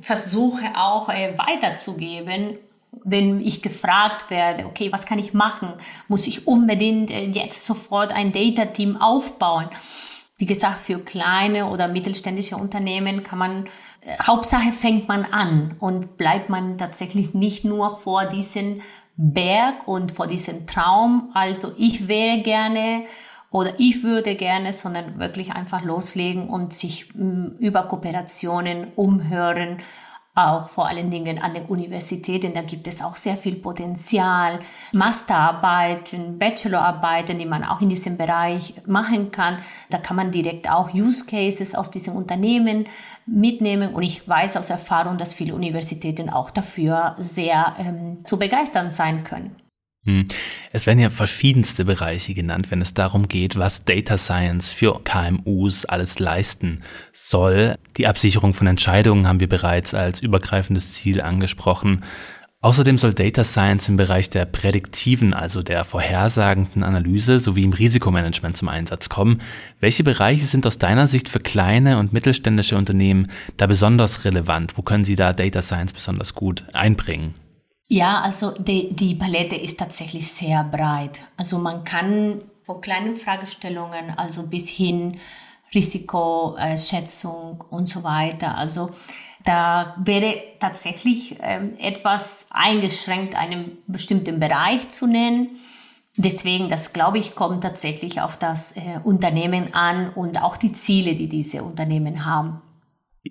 versuche 0.00 0.64
auch 0.76 1.08
äh, 1.08 1.36
weiterzugeben, 1.36 2.58
wenn 3.04 3.40
ich 3.40 3.62
gefragt 3.62 4.30
werde, 4.30 4.66
okay, 4.66 4.92
was 4.92 5.06
kann 5.06 5.18
ich 5.18 5.32
machen? 5.32 5.68
Muss 6.08 6.26
ich 6.26 6.46
unbedingt 6.46 7.10
äh, 7.10 7.26
jetzt 7.26 7.64
sofort 7.64 8.12
ein 8.12 8.32
Data-Team 8.32 8.96
aufbauen? 9.00 9.68
Wie 10.36 10.46
gesagt, 10.46 10.78
für 10.78 10.98
kleine 11.00 11.66
oder 11.66 11.88
mittelständische 11.88 12.56
Unternehmen 12.56 13.22
kann 13.22 13.38
man, 13.38 13.66
äh, 14.00 14.16
Hauptsache 14.22 14.72
fängt 14.72 15.08
man 15.08 15.24
an 15.24 15.76
und 15.80 16.16
bleibt 16.16 16.48
man 16.48 16.78
tatsächlich 16.78 17.34
nicht 17.34 17.64
nur 17.64 17.98
vor 17.98 18.26
diesen 18.26 18.82
Berg 19.16 19.86
und 19.86 20.12
vor 20.12 20.26
diesem 20.26 20.66
Traum. 20.66 21.30
Also 21.34 21.72
ich 21.76 22.08
wäre 22.08 22.40
gerne 22.42 23.04
oder 23.50 23.72
ich 23.78 24.02
würde 24.04 24.36
gerne, 24.36 24.72
sondern 24.72 25.18
wirklich 25.18 25.52
einfach 25.52 25.82
loslegen 25.82 26.48
und 26.48 26.72
sich 26.72 27.12
mm, 27.14 27.56
über 27.58 27.82
Kooperationen 27.82 28.92
umhören, 28.94 29.78
auch 30.36 30.68
vor 30.68 30.86
allen 30.86 31.10
Dingen 31.10 31.40
an 31.40 31.52
den 31.54 31.66
Universitäten. 31.66 32.54
Da 32.54 32.62
gibt 32.62 32.86
es 32.86 33.02
auch 33.02 33.16
sehr 33.16 33.36
viel 33.36 33.56
Potenzial, 33.56 34.60
Masterarbeiten, 34.94 36.38
Bachelorarbeiten, 36.38 37.38
die 37.38 37.46
man 37.46 37.64
auch 37.64 37.80
in 37.80 37.88
diesem 37.88 38.16
Bereich 38.16 38.74
machen 38.86 39.32
kann. 39.32 39.56
Da 39.90 39.98
kann 39.98 40.16
man 40.16 40.30
direkt 40.30 40.70
auch 40.70 40.94
Use 40.94 41.26
Cases 41.26 41.74
aus 41.74 41.90
diesem 41.90 42.14
Unternehmen 42.14 42.86
mitnehmen. 43.26 43.92
Und 43.92 44.04
ich 44.04 44.26
weiß 44.26 44.56
aus 44.56 44.70
Erfahrung, 44.70 45.18
dass 45.18 45.34
viele 45.34 45.54
Universitäten 45.54 46.30
auch 46.30 46.50
dafür 46.50 47.16
sehr 47.18 47.74
ähm, 47.78 48.24
zu 48.24 48.38
begeistern 48.38 48.90
sein 48.90 49.24
können. 49.24 49.56
Hm. 50.04 50.28
Es 50.72 50.86
werden 50.86 50.98
ja 50.98 51.10
verschiedenste 51.10 51.84
Bereiche 51.84 52.32
genannt, 52.32 52.70
wenn 52.70 52.80
es 52.80 52.94
darum 52.94 53.28
geht, 53.28 53.56
was 53.56 53.84
Data 53.84 54.16
Science 54.16 54.72
für 54.72 54.98
KMUs 55.04 55.84
alles 55.84 56.18
leisten 56.18 56.82
soll. 57.12 57.76
Die 57.98 58.06
Absicherung 58.06 58.54
von 58.54 58.66
Entscheidungen 58.66 59.28
haben 59.28 59.40
wir 59.40 59.48
bereits 59.48 59.92
als 59.92 60.22
übergreifendes 60.22 60.92
Ziel 60.92 61.20
angesprochen. 61.20 62.02
Außerdem 62.62 62.98
soll 62.98 63.14
Data 63.14 63.42
Science 63.42 63.88
im 63.88 63.96
Bereich 63.96 64.28
der 64.28 64.44
prädiktiven, 64.44 65.32
also 65.34 65.62
der 65.62 65.84
vorhersagenden 65.84 66.82
Analyse 66.82 67.40
sowie 67.40 67.64
im 67.64 67.72
Risikomanagement 67.72 68.56
zum 68.56 68.68
Einsatz 68.68 69.08
kommen. 69.08 69.40
Welche 69.80 70.04
Bereiche 70.04 70.44
sind 70.44 70.66
aus 70.66 70.76
deiner 70.76 71.06
Sicht 71.06 71.30
für 71.30 71.40
kleine 71.40 71.98
und 71.98 72.12
mittelständische 72.12 72.76
Unternehmen 72.76 73.30
da 73.56 73.66
besonders 73.66 74.26
relevant? 74.26 74.76
Wo 74.76 74.82
können 74.82 75.04
sie 75.04 75.16
da 75.16 75.32
Data 75.32 75.62
Science 75.62 75.94
besonders 75.94 76.34
gut 76.34 76.64
einbringen? 76.74 77.34
Ja, 77.92 78.20
also 78.20 78.52
die, 78.52 78.94
die 78.94 79.16
Palette 79.16 79.56
ist 79.56 79.80
tatsächlich 79.80 80.30
sehr 80.30 80.62
breit. 80.62 81.22
Also 81.36 81.58
man 81.58 81.82
kann 81.82 82.40
von 82.62 82.80
kleinen 82.80 83.16
Fragestellungen, 83.16 84.16
also 84.16 84.46
bis 84.46 84.68
hin 84.68 85.18
Risikoschätzung 85.74 87.64
und 87.68 87.86
so 87.86 88.04
weiter. 88.04 88.56
Also 88.56 88.90
da 89.44 89.96
wäre 90.04 90.36
tatsächlich 90.60 91.38
ähm, 91.42 91.72
etwas 91.78 92.46
eingeschränkt, 92.50 93.34
einen 93.34 93.78
bestimmten 93.88 94.38
Bereich 94.38 94.88
zu 94.90 95.08
nennen. 95.08 95.58
Deswegen, 96.16 96.68
das 96.68 96.92
glaube 96.92 97.18
ich, 97.18 97.34
kommt 97.34 97.64
tatsächlich 97.64 98.20
auf 98.20 98.38
das 98.38 98.76
äh, 98.76 99.00
Unternehmen 99.02 99.74
an 99.74 100.10
und 100.10 100.40
auch 100.44 100.56
die 100.56 100.70
Ziele, 100.70 101.16
die 101.16 101.28
diese 101.28 101.64
Unternehmen 101.64 102.24
haben. 102.24 102.62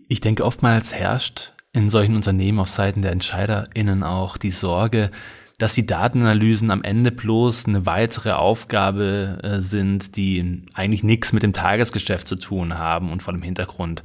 Ich 0.09 0.19
denke, 0.19 0.43
oftmals 0.43 0.93
herrscht 0.93 1.53
in 1.71 1.89
solchen 1.89 2.15
Unternehmen 2.15 2.59
auf 2.59 2.69
Seiten 2.69 3.01
der 3.01 3.11
EntscheiderInnen 3.11 4.03
auch 4.03 4.37
die 4.37 4.51
Sorge, 4.51 5.11
dass 5.59 5.75
die 5.75 5.85
Datenanalysen 5.85 6.71
am 6.71 6.83
Ende 6.83 7.11
bloß 7.11 7.67
eine 7.67 7.85
weitere 7.85 8.31
Aufgabe 8.31 9.39
äh, 9.43 9.61
sind, 9.61 10.15
die 10.15 10.63
eigentlich 10.73 11.03
nichts 11.03 11.33
mit 11.33 11.43
dem 11.43 11.53
Tagesgeschäft 11.53 12.27
zu 12.27 12.37
tun 12.37 12.77
haben 12.77 13.11
und 13.11 13.21
vor 13.21 13.33
dem 13.33 13.43
Hintergrund 13.43 14.03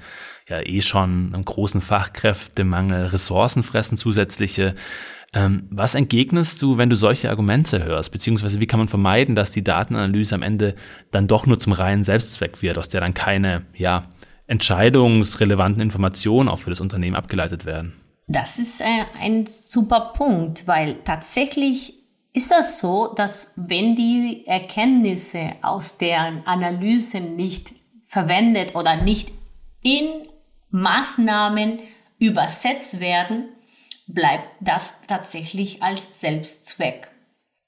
ja 0.48 0.61
eh 0.61 0.83
schon 0.83 1.33
einem 1.33 1.44
großen 1.44 1.81
Fachkräftemangel, 1.81 3.07
Ressourcen 3.07 3.62
fressen 3.62 3.96
zusätzliche. 3.96 4.74
Ähm, 5.33 5.68
was 5.70 5.94
entgegnest 5.94 6.61
du, 6.61 6.77
wenn 6.77 6.90
du 6.90 6.96
solche 6.96 7.31
Argumente 7.31 7.85
hörst? 7.85 8.11
Beziehungsweise 8.11 8.61
wie 8.61 8.66
kann 8.66 8.81
man 8.81 8.88
vermeiden, 8.88 9.37
dass 9.37 9.53
die 9.53 9.64
Datenanalyse 9.64 10.35
am 10.35 10.42
Ende 10.42 10.74
dann 11.12 11.29
doch 11.29 11.46
nur 11.46 11.61
zum 11.61 11.72
reinen 11.72 12.03
Selbstzweck 12.03 12.62
wird, 12.62 12.79
aus 12.79 12.88
der 12.88 13.00
dann 13.00 13.14
keine, 13.14 13.62
ja, 13.74 14.09
entscheidungsrelevanten 14.46 15.83
Informationen 15.83 16.48
auch 16.48 16.59
für 16.59 16.70
das 16.70 16.80
Unternehmen 16.80 17.16
abgeleitet 17.16 17.64
werden? 17.64 17.94
Das 18.26 18.59
ist 18.59 18.80
äh, 18.80 19.04
ein 19.20 19.46
super 19.46 20.12
Punkt, 20.16 20.66
weil 20.66 20.94
tatsächlich 21.04 22.04
ist 22.33 22.50
das 22.50 22.80
so, 22.80 23.14
dass 23.14 23.54
wenn 23.57 23.94
die 23.94 24.44
Erkenntnisse 24.46 25.52
aus 25.62 25.98
deren 25.98 26.46
Analysen 26.46 27.37
nicht 27.37 27.72
verwendet 28.04 28.74
oder 28.74 28.96
nicht 28.96 29.30
in 29.83 30.07
Maßnahmen 30.70 31.78
übersetzt 32.18 32.98
werden, 32.98 33.50
bleibt 34.07 34.48
das 34.61 35.02
tatsächlich 35.07 35.83
als 35.83 36.20
Selbstzweck. 36.20 37.09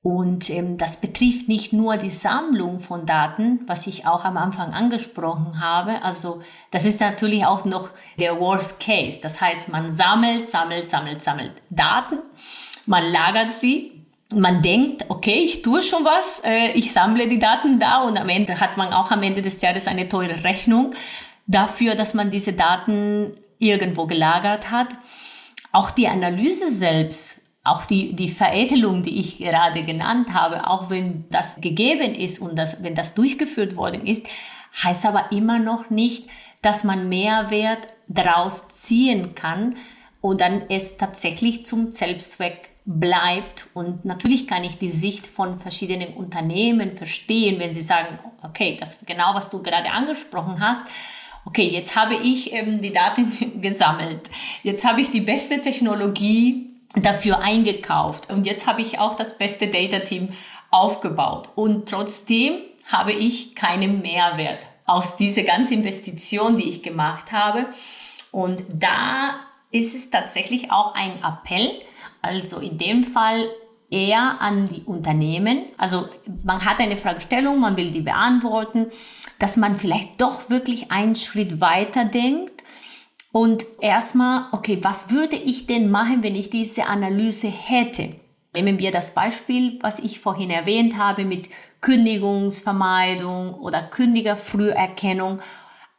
Und 0.06 0.50
ähm, 0.50 0.78
das 0.78 1.00
betrifft 1.00 1.48
nicht 1.48 1.72
nur 1.72 1.96
die 1.96 2.10
Sammlung 2.10 2.78
von 2.78 3.06
Daten, 3.06 3.62
was 3.66 3.88
ich 3.88 4.06
auch 4.06 4.24
am 4.24 4.36
Anfang 4.36 4.72
angesprochen 4.72 5.60
habe. 5.60 6.00
Also 6.02 6.42
das 6.70 6.84
ist 6.84 7.00
natürlich 7.00 7.44
auch 7.44 7.64
noch 7.64 7.90
der 8.16 8.38
Worst 8.38 8.78
Case. 8.78 9.18
Das 9.20 9.40
heißt, 9.40 9.70
man 9.70 9.90
sammelt, 9.90 10.46
sammelt, 10.46 10.88
sammelt, 10.88 11.20
sammelt 11.22 11.50
Daten, 11.70 12.18
man 12.86 13.02
lagert 13.10 13.52
sie, 13.52 14.00
man 14.32 14.62
denkt, 14.62 15.06
okay, 15.08 15.42
ich 15.42 15.62
tue 15.62 15.82
schon 15.82 16.04
was, 16.04 16.40
äh, 16.44 16.70
ich 16.74 16.92
sammle 16.92 17.26
die 17.26 17.40
Daten 17.40 17.80
da 17.80 18.04
und 18.04 18.16
am 18.16 18.28
Ende 18.28 18.60
hat 18.60 18.76
man 18.76 18.92
auch 18.92 19.10
am 19.10 19.24
Ende 19.24 19.42
des 19.42 19.60
Jahres 19.60 19.88
eine 19.88 20.08
teure 20.08 20.44
Rechnung 20.44 20.94
dafür, 21.48 21.96
dass 21.96 22.14
man 22.14 22.30
diese 22.30 22.52
Daten 22.52 23.36
irgendwo 23.58 24.06
gelagert 24.06 24.70
hat. 24.70 24.90
Auch 25.72 25.90
die 25.90 26.06
Analyse 26.06 26.70
selbst 26.70 27.45
auch 27.66 27.84
die, 27.84 28.14
die 28.14 28.28
Veredelung, 28.28 29.02
die 29.02 29.18
ich 29.18 29.38
gerade 29.38 29.84
genannt 29.84 30.34
habe, 30.34 30.68
auch 30.68 30.90
wenn 30.90 31.24
das 31.30 31.60
gegeben 31.60 32.14
ist 32.14 32.38
und 32.38 32.56
das, 32.56 32.82
wenn 32.82 32.94
das 32.94 33.14
durchgeführt 33.14 33.76
worden 33.76 34.06
ist, 34.06 34.26
heißt 34.82 35.06
aber 35.06 35.32
immer 35.32 35.58
noch 35.58 35.90
nicht, 35.90 36.28
dass 36.62 36.84
man 36.84 37.08
Mehrwert 37.08 37.86
daraus 38.08 38.68
ziehen 38.68 39.34
kann 39.34 39.76
und 40.20 40.40
dann 40.40 40.62
es 40.68 40.96
tatsächlich 40.96 41.64
zum 41.64 41.92
Selbstzweck 41.92 42.70
bleibt. 42.84 43.68
Und 43.74 44.04
natürlich 44.04 44.46
kann 44.46 44.64
ich 44.64 44.78
die 44.78 44.90
Sicht 44.90 45.26
von 45.26 45.56
verschiedenen 45.56 46.14
Unternehmen 46.14 46.96
verstehen, 46.96 47.58
wenn 47.58 47.74
sie 47.74 47.82
sagen, 47.82 48.18
okay, 48.42 48.76
das 48.78 49.04
genau, 49.06 49.34
was 49.34 49.50
du 49.50 49.62
gerade 49.62 49.90
angesprochen 49.90 50.60
hast. 50.60 50.82
Okay, 51.44 51.68
jetzt 51.68 51.94
habe 51.94 52.14
ich 52.14 52.52
ähm, 52.52 52.80
die 52.80 52.92
Daten 52.92 53.60
gesammelt. 53.60 54.28
Jetzt 54.62 54.84
habe 54.84 55.00
ich 55.00 55.10
die 55.10 55.20
beste 55.20 55.60
Technologie 55.60 56.65
dafür 56.96 57.38
eingekauft 57.38 58.30
und 58.30 58.46
jetzt 58.46 58.66
habe 58.66 58.80
ich 58.82 58.98
auch 58.98 59.14
das 59.14 59.38
beste 59.38 59.68
Data 59.68 60.00
Team 60.00 60.30
aufgebaut 60.70 61.50
und 61.54 61.88
trotzdem 61.88 62.54
habe 62.90 63.12
ich 63.12 63.54
keinen 63.54 64.02
Mehrwert 64.02 64.66
aus 64.86 65.16
dieser 65.16 65.42
ganzen 65.42 65.74
Investition, 65.74 66.56
die 66.56 66.68
ich 66.68 66.82
gemacht 66.82 67.32
habe. 67.32 67.66
Und 68.30 68.62
da 68.72 69.34
ist 69.70 69.94
es 69.94 70.10
tatsächlich 70.10 70.70
auch 70.70 70.94
ein 70.94 71.22
Appell, 71.22 71.80
also 72.22 72.60
in 72.60 72.78
dem 72.78 73.04
Fall 73.04 73.48
eher 73.90 74.40
an 74.40 74.68
die 74.68 74.82
Unternehmen. 74.82 75.64
Also 75.76 76.08
man 76.44 76.64
hat 76.64 76.80
eine 76.80 76.96
Fragestellung, 76.96 77.60
man 77.60 77.76
will 77.76 77.90
die 77.90 78.00
beantworten, 78.00 78.86
dass 79.38 79.56
man 79.56 79.76
vielleicht 79.76 80.20
doch 80.20 80.50
wirklich 80.50 80.90
einen 80.90 81.14
Schritt 81.14 81.60
weiter 81.60 82.04
denkt 82.04 82.55
und 83.36 83.66
erstmal, 83.82 84.46
okay, 84.52 84.78
was 84.80 85.10
würde 85.10 85.36
ich 85.36 85.66
denn 85.66 85.90
machen, 85.90 86.22
wenn 86.22 86.34
ich 86.34 86.48
diese 86.48 86.86
Analyse 86.86 87.48
hätte? 87.48 88.14
Nehmen 88.54 88.78
wir 88.78 88.90
das 88.90 89.12
Beispiel, 89.12 89.78
was 89.82 89.98
ich 89.98 90.20
vorhin 90.20 90.48
erwähnt 90.48 90.96
habe 90.96 91.26
mit 91.26 91.50
Kündigungsvermeidung 91.82 93.52
oder 93.52 93.82
Kündigerfrüherkennung. 93.82 95.42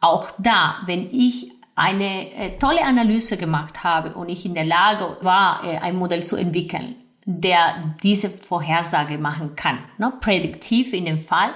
Auch 0.02 0.32
da, 0.40 0.78
wenn 0.88 1.12
ich 1.12 1.52
eine 1.76 2.32
äh, 2.32 2.58
tolle 2.58 2.84
Analyse 2.84 3.38
gemacht 3.38 3.84
habe 3.84 4.16
und 4.16 4.30
ich 4.30 4.44
in 4.48 4.56
der 4.56 4.66
Lage 4.66 5.18
war, 5.22 5.64
äh, 5.64 5.78
ein 5.78 5.96
Modell 5.96 6.24
zu 6.24 6.38
entwickeln, 6.38 6.96
der 7.24 7.94
diese 8.02 8.32
Vorhersage 8.32 9.20
machen 9.20 9.56
kann, 9.56 9.78
ne? 10.00 10.12
prädiktiv 10.22 10.92
in 10.92 11.06
dem 11.06 11.20
Fall, 11.20 11.52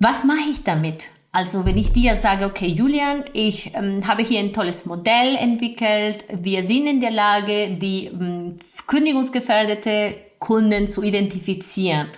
was 0.00 0.24
mache 0.24 0.50
ich 0.50 0.64
damit? 0.64 1.10
Also 1.32 1.64
wenn 1.64 1.78
ich 1.78 1.92
dir 1.92 2.16
sage, 2.16 2.44
okay, 2.44 2.66
Julian, 2.66 3.24
ich 3.32 3.72
ähm, 3.74 4.06
habe 4.06 4.22
hier 4.22 4.40
ein 4.40 4.52
tolles 4.52 4.86
Modell 4.86 5.36
entwickelt, 5.36 6.24
wir 6.28 6.64
sind 6.64 6.88
in 6.88 7.00
der 7.00 7.12
Lage, 7.12 7.76
die 7.76 8.06
ähm, 8.06 8.56
kündigungsgefährdete 8.88 10.16
Kunden 10.40 10.88
zu 10.88 11.04
identifizieren. 11.04 12.08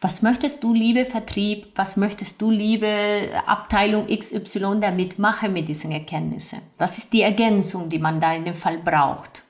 Was 0.00 0.22
möchtest 0.22 0.64
du, 0.64 0.74
liebe 0.74 1.04
Vertrieb, 1.04 1.68
was 1.76 1.96
möchtest 1.96 2.42
du, 2.42 2.50
liebe 2.50 3.28
Abteilung 3.46 4.08
XY 4.08 4.80
damit 4.80 5.20
machen 5.20 5.52
mit 5.52 5.68
diesen 5.68 5.92
Erkenntnissen? 5.92 6.60
Das 6.76 6.98
ist 6.98 7.12
die 7.12 7.22
Ergänzung, 7.22 7.88
die 7.88 8.00
man 8.00 8.18
da 8.18 8.34
in 8.34 8.44
dem 8.44 8.54
Fall 8.54 8.78
braucht. 8.78 9.44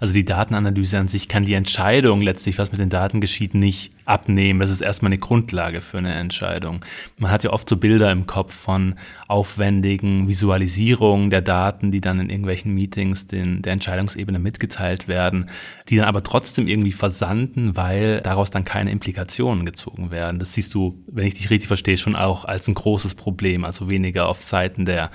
Also 0.00 0.14
die 0.14 0.24
Datenanalyse 0.24 0.98
an 0.98 1.08
sich 1.08 1.28
kann 1.28 1.44
die 1.44 1.54
Entscheidung 1.54 2.20
letztlich, 2.20 2.58
was 2.58 2.72
mit 2.72 2.80
den 2.80 2.88
Daten 2.90 3.20
geschieht, 3.20 3.54
nicht 3.54 3.92
abnehmen. 4.04 4.60
Das 4.60 4.70
ist 4.70 4.80
erstmal 4.80 5.10
eine 5.10 5.18
Grundlage 5.18 5.80
für 5.80 5.98
eine 5.98 6.14
Entscheidung. 6.14 6.84
Man 7.18 7.30
hat 7.30 7.44
ja 7.44 7.50
oft 7.50 7.68
so 7.68 7.76
Bilder 7.76 8.10
im 8.10 8.26
Kopf 8.26 8.54
von 8.54 8.96
aufwendigen 9.28 10.28
Visualisierungen 10.28 11.30
der 11.30 11.42
Daten, 11.42 11.90
die 11.90 12.00
dann 12.00 12.20
in 12.20 12.30
irgendwelchen 12.30 12.74
Meetings 12.74 13.26
den, 13.26 13.62
der 13.62 13.74
Entscheidungsebene 13.74 14.38
mitgeteilt 14.38 15.08
werden, 15.08 15.46
die 15.88 15.96
dann 15.96 16.06
aber 16.06 16.22
trotzdem 16.22 16.68
irgendwie 16.68 16.92
versanden, 16.92 17.76
weil 17.76 18.20
daraus 18.22 18.50
dann 18.50 18.64
keine 18.64 18.90
Implikationen 18.90 19.64
gezogen 19.64 20.10
werden. 20.10 20.38
Das 20.38 20.54
siehst 20.54 20.74
du, 20.74 21.02
wenn 21.06 21.26
ich 21.26 21.34
dich 21.34 21.50
richtig 21.50 21.68
verstehe, 21.68 21.96
schon 21.96 22.16
auch 22.16 22.44
als 22.44 22.68
ein 22.68 22.74
großes 22.74 23.14
Problem, 23.14 23.64
also 23.64 23.88
weniger 23.88 24.28
auf 24.28 24.42
Seiten 24.42 24.84
der 24.84 25.10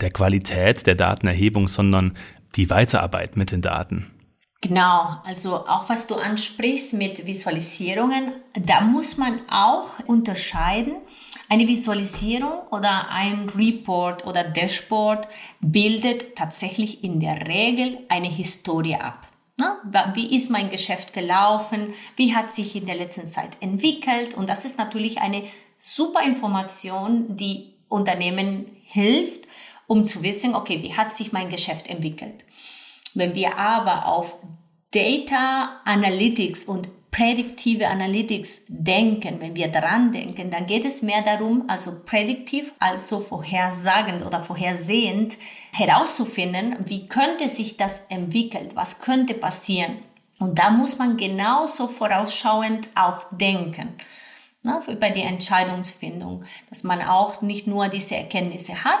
der 0.00 0.10
Qualität 0.10 0.86
der 0.86 0.94
Datenerhebung, 0.94 1.68
sondern 1.68 2.12
die 2.56 2.70
Weiterarbeit 2.70 3.36
mit 3.36 3.50
den 3.50 3.62
Daten. 3.62 4.10
Genau, 4.62 5.16
also 5.24 5.66
auch 5.66 5.88
was 5.88 6.06
du 6.06 6.16
ansprichst 6.16 6.92
mit 6.92 7.26
Visualisierungen, 7.26 8.32
da 8.52 8.82
muss 8.82 9.16
man 9.16 9.40
auch 9.50 9.98
unterscheiden. 10.06 10.96
Eine 11.48 11.66
Visualisierung 11.66 12.66
oder 12.70 13.08
ein 13.10 13.48
Report 13.56 14.26
oder 14.26 14.44
Dashboard 14.44 15.26
bildet 15.60 16.36
tatsächlich 16.36 17.02
in 17.02 17.20
der 17.20 17.48
Regel 17.48 18.00
eine 18.10 18.28
Historie 18.28 18.96
ab. 18.96 19.26
Wie 20.14 20.34
ist 20.34 20.50
mein 20.50 20.70
Geschäft 20.70 21.12
gelaufen? 21.12 21.94
Wie 22.16 22.34
hat 22.34 22.50
sich 22.50 22.76
in 22.76 22.86
der 22.86 22.96
letzten 22.96 23.26
Zeit 23.26 23.56
entwickelt? 23.60 24.34
Und 24.34 24.48
das 24.48 24.64
ist 24.64 24.78
natürlich 24.78 25.20
eine 25.20 25.42
super 25.78 26.22
Information, 26.22 27.36
die 27.36 27.74
Unternehmen 27.88 28.66
hilft, 28.84 29.46
um 29.90 30.04
zu 30.04 30.22
wissen, 30.22 30.54
okay, 30.54 30.80
wie 30.84 30.96
hat 30.96 31.12
sich 31.12 31.32
mein 31.32 31.48
Geschäft 31.48 31.88
entwickelt. 31.88 32.44
Wenn 33.14 33.34
wir 33.34 33.58
aber 33.58 34.06
auf 34.06 34.38
Data 34.92 35.80
Analytics 35.84 36.66
und 36.66 37.10
prädiktive 37.10 37.88
Analytics 37.88 38.66
denken, 38.68 39.40
wenn 39.40 39.56
wir 39.56 39.66
daran 39.66 40.12
denken, 40.12 40.48
dann 40.48 40.66
geht 40.66 40.84
es 40.84 41.02
mehr 41.02 41.22
darum, 41.22 41.64
also 41.66 42.04
prädiktiv, 42.04 42.72
also 42.78 43.18
vorhersagend 43.18 44.24
oder 44.24 44.40
vorhersehend 44.40 45.36
herauszufinden, 45.72 46.76
wie 46.86 47.08
könnte 47.08 47.48
sich 47.48 47.76
das 47.76 48.02
entwickeln, 48.10 48.68
was 48.74 49.00
könnte 49.00 49.34
passieren. 49.34 49.96
Und 50.38 50.60
da 50.60 50.70
muss 50.70 50.98
man 50.98 51.16
genauso 51.16 51.88
vorausschauend 51.88 52.90
auch 52.94 53.24
denken. 53.32 53.96
Na, 54.62 54.80
bei 55.00 55.10
der 55.10 55.24
Entscheidungsfindung, 55.24 56.44
dass 56.68 56.84
man 56.84 57.02
auch 57.02 57.42
nicht 57.42 57.66
nur 57.66 57.88
diese 57.88 58.14
Erkenntnisse 58.14 58.84
hat, 58.84 59.00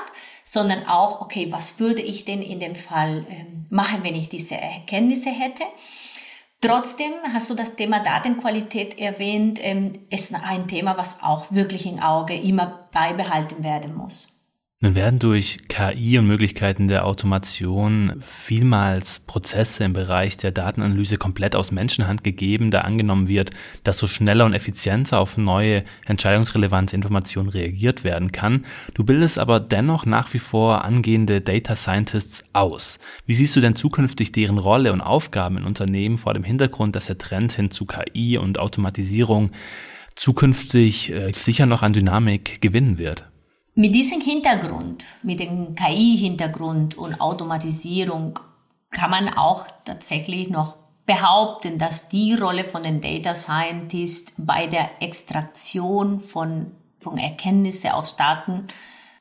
sondern 0.52 0.84
auch, 0.88 1.20
okay, 1.20 1.52
was 1.52 1.78
würde 1.78 2.02
ich 2.02 2.24
denn 2.24 2.42
in 2.42 2.58
dem 2.58 2.74
Fall 2.74 3.24
ähm, 3.30 3.66
machen, 3.70 4.02
wenn 4.02 4.16
ich 4.16 4.28
diese 4.28 4.56
Erkenntnisse 4.56 5.30
hätte? 5.30 5.62
Trotzdem 6.60 7.12
hast 7.32 7.48
du 7.50 7.54
das 7.54 7.76
Thema 7.76 8.02
Datenqualität 8.02 8.98
erwähnt, 8.98 9.60
ähm, 9.62 9.92
ist 10.10 10.34
ein 10.34 10.66
Thema, 10.66 10.98
was 10.98 11.22
auch 11.22 11.52
wirklich 11.52 11.86
im 11.86 12.00
Auge 12.00 12.34
immer 12.34 12.88
beibehalten 12.90 13.62
werden 13.62 13.94
muss. 13.94 14.39
Nun 14.82 14.94
werden 14.94 15.18
durch 15.18 15.58
KI 15.68 16.16
und 16.16 16.26
Möglichkeiten 16.26 16.88
der 16.88 17.04
Automation 17.04 18.14
vielmals 18.20 19.20
Prozesse 19.20 19.84
im 19.84 19.92
Bereich 19.92 20.38
der 20.38 20.52
Datenanalyse 20.52 21.18
komplett 21.18 21.54
aus 21.54 21.70
Menschenhand 21.70 22.24
gegeben, 22.24 22.70
da 22.70 22.80
angenommen 22.80 23.28
wird, 23.28 23.50
dass 23.84 23.98
so 23.98 24.06
schneller 24.06 24.46
und 24.46 24.54
effizienter 24.54 25.18
auf 25.18 25.36
neue 25.36 25.84
entscheidungsrelevante 26.06 26.96
Informationen 26.96 27.50
reagiert 27.50 28.04
werden 28.04 28.32
kann. 28.32 28.64
Du 28.94 29.04
bildest 29.04 29.38
aber 29.38 29.60
dennoch 29.60 30.06
nach 30.06 30.32
wie 30.32 30.38
vor 30.38 30.82
angehende 30.82 31.42
Data 31.42 31.76
Scientists 31.76 32.42
aus. 32.54 33.00
Wie 33.26 33.34
siehst 33.34 33.54
du 33.56 33.60
denn 33.60 33.76
zukünftig 33.76 34.32
deren 34.32 34.56
Rolle 34.56 34.94
und 34.94 35.02
Aufgaben 35.02 35.58
in 35.58 35.64
Unternehmen 35.64 36.16
vor 36.16 36.32
dem 36.32 36.42
Hintergrund, 36.44 36.96
dass 36.96 37.04
der 37.04 37.18
Trend 37.18 37.52
hin 37.52 37.70
zu 37.70 37.84
KI 37.84 38.38
und 38.38 38.58
Automatisierung 38.58 39.50
zukünftig 40.14 41.12
äh, 41.12 41.32
sicher 41.36 41.66
noch 41.66 41.82
an 41.82 41.92
Dynamik 41.92 42.62
gewinnen 42.62 42.96
wird? 42.96 43.30
Mit 43.74 43.94
diesem 43.94 44.20
Hintergrund, 44.20 45.04
mit 45.22 45.38
dem 45.38 45.76
KI-Hintergrund 45.76 46.98
und 46.98 47.20
Automatisierung 47.20 48.38
kann 48.90 49.10
man 49.10 49.28
auch 49.28 49.66
tatsächlich 49.84 50.50
noch 50.50 50.76
behaupten, 51.06 51.78
dass 51.78 52.08
die 52.08 52.34
Rolle 52.34 52.64
von 52.64 52.82
den 52.82 53.00
Data 53.00 53.34
Scientist 53.34 54.34
bei 54.38 54.66
der 54.66 55.00
Extraktion 55.00 56.18
von, 56.18 56.72
von 57.00 57.16
Erkenntnissen 57.16 57.92
aus 57.92 58.16
Daten 58.16 58.66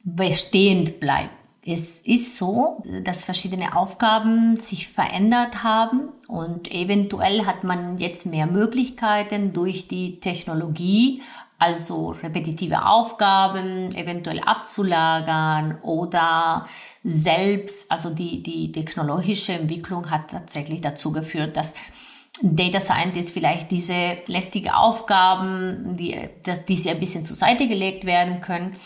bestehend 0.03 0.99
bleibt. 0.99 1.31
Es 1.63 1.99
ist 1.99 2.37
so, 2.37 2.81
dass 3.03 3.25
verschiedene 3.25 3.75
Aufgaben 3.75 4.57
sich 4.57 4.87
verändert 4.87 5.61
haben 5.61 6.09
und 6.27 6.71
eventuell 6.73 7.45
hat 7.45 7.63
man 7.63 7.97
jetzt 7.97 8.25
mehr 8.25 8.47
Möglichkeiten 8.47 9.53
durch 9.53 9.87
die 9.87 10.19
Technologie 10.19 11.21
also 11.59 12.11
repetitive 12.11 12.85
Aufgaben 12.85 13.93
eventuell 13.93 14.39
abzulagern 14.39 15.77
oder 15.81 16.65
selbst, 17.03 17.91
also 17.91 18.09
die, 18.09 18.41
die 18.41 18.71
technologische 18.71 19.53
Entwicklung 19.53 20.09
hat 20.09 20.31
tatsächlich 20.31 20.79
dazu 20.79 21.11
geführt, 21.11 21.57
dass 21.57 21.75
Data 22.41 22.79
Scientist 22.79 23.33
vielleicht 23.33 23.71
diese 23.71 24.17
lästige 24.27 24.77
Aufgaben, 24.77 25.97
die, 25.97 26.17
die 26.67 26.75
sie 26.77 26.89
ein 26.89 26.99
bisschen 26.99 27.25
zur 27.25 27.35
Seite 27.35 27.67
gelegt 27.67 28.05
werden 28.05 28.39
können. 28.39 28.77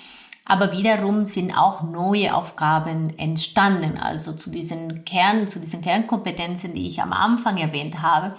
Aber 0.45 0.71
wiederum 0.71 1.25
sind 1.25 1.55
auch 1.55 1.83
neue 1.83 2.35
Aufgaben 2.35 3.17
entstanden. 3.17 3.97
Also 3.97 4.33
zu 4.33 4.49
diesen 4.49 5.05
Kern, 5.05 5.47
zu 5.47 5.59
diesen 5.59 5.81
Kernkompetenzen, 5.81 6.73
die 6.73 6.87
ich 6.87 7.01
am 7.01 7.13
Anfang 7.13 7.57
erwähnt 7.57 8.01
habe, 8.01 8.35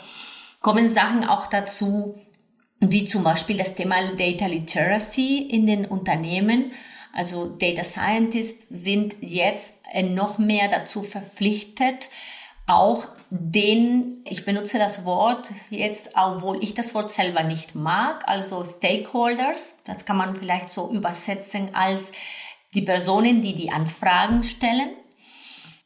kommen 0.60 0.88
Sachen 0.88 1.24
auch 1.24 1.46
dazu, 1.46 2.18
wie 2.92 3.04
zum 3.04 3.24
Beispiel 3.24 3.56
das 3.56 3.74
Thema 3.74 3.96
Data 4.16 4.46
Literacy 4.46 5.38
in 5.38 5.66
den 5.66 5.84
Unternehmen. 5.84 6.72
Also 7.12 7.46
Data 7.46 7.84
Scientists 7.84 8.68
sind 8.68 9.16
jetzt 9.20 9.82
noch 10.02 10.38
mehr 10.38 10.68
dazu 10.68 11.02
verpflichtet, 11.02 12.08
auch 12.66 13.04
den, 13.28 14.24
ich 14.24 14.44
benutze 14.44 14.78
das 14.78 15.04
Wort 15.04 15.52
jetzt, 15.68 16.12
obwohl 16.16 16.62
ich 16.62 16.74
das 16.74 16.94
Wort 16.94 17.10
selber 17.10 17.42
nicht 17.42 17.74
mag, 17.74 18.26
also 18.26 18.64
Stakeholders, 18.64 19.80
das 19.84 20.06
kann 20.06 20.16
man 20.16 20.34
vielleicht 20.34 20.72
so 20.72 20.90
übersetzen 20.90 21.74
als 21.74 22.12
die 22.74 22.82
Personen, 22.82 23.42
die 23.42 23.54
die 23.54 23.70
Anfragen 23.70 24.44
stellen 24.44 24.90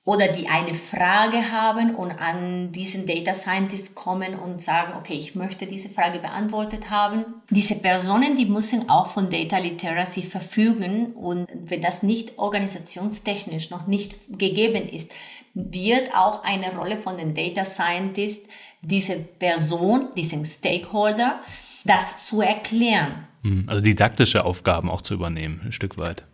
oder 0.09 0.29
die 0.29 0.49
eine 0.49 0.73
Frage 0.73 1.53
haben 1.53 1.95
und 1.95 2.13
an 2.13 2.71
diesen 2.71 3.05
Data 3.05 3.35
Scientist 3.35 3.95
kommen 3.95 4.37
und 4.37 4.63
sagen, 4.63 4.95
okay, 4.99 5.13
ich 5.13 5.35
möchte 5.35 5.67
diese 5.67 5.91
Frage 5.91 6.19
beantwortet 6.19 6.89
haben. 6.89 7.27
Diese 7.51 7.75
Personen, 7.75 8.35
die 8.35 8.47
müssen 8.47 8.89
auch 8.89 9.09
von 9.09 9.29
Data 9.29 9.59
Literacy 9.59 10.23
verfügen 10.23 11.13
und 11.13 11.47
wenn 11.53 11.83
das 11.83 12.03
nicht 12.03 12.39
organisationstechnisch 12.39 13.69
noch 13.69 13.87
nicht 13.87 14.15
gegeben 14.39 14.89
ist, 14.89 15.13
wird 15.53 16.15
auch 16.17 16.43
eine 16.43 16.75
Rolle 16.75 16.97
von 16.97 17.19
den 17.19 17.35
Data 17.35 17.67
Scientist, 17.67 18.49
diese 18.81 19.19
Person, 19.19 20.09
diesen 20.17 20.47
Stakeholder, 20.47 21.43
das 21.85 22.25
zu 22.25 22.41
erklären. 22.41 23.29
Hm, 23.43 23.65
also 23.67 23.85
didaktische 23.85 24.47
Aufgaben 24.47 24.89
auch 24.89 25.03
zu 25.03 25.13
übernehmen, 25.13 25.61
ein 25.67 25.73
Stück 25.73 25.99
weit. 25.99 26.25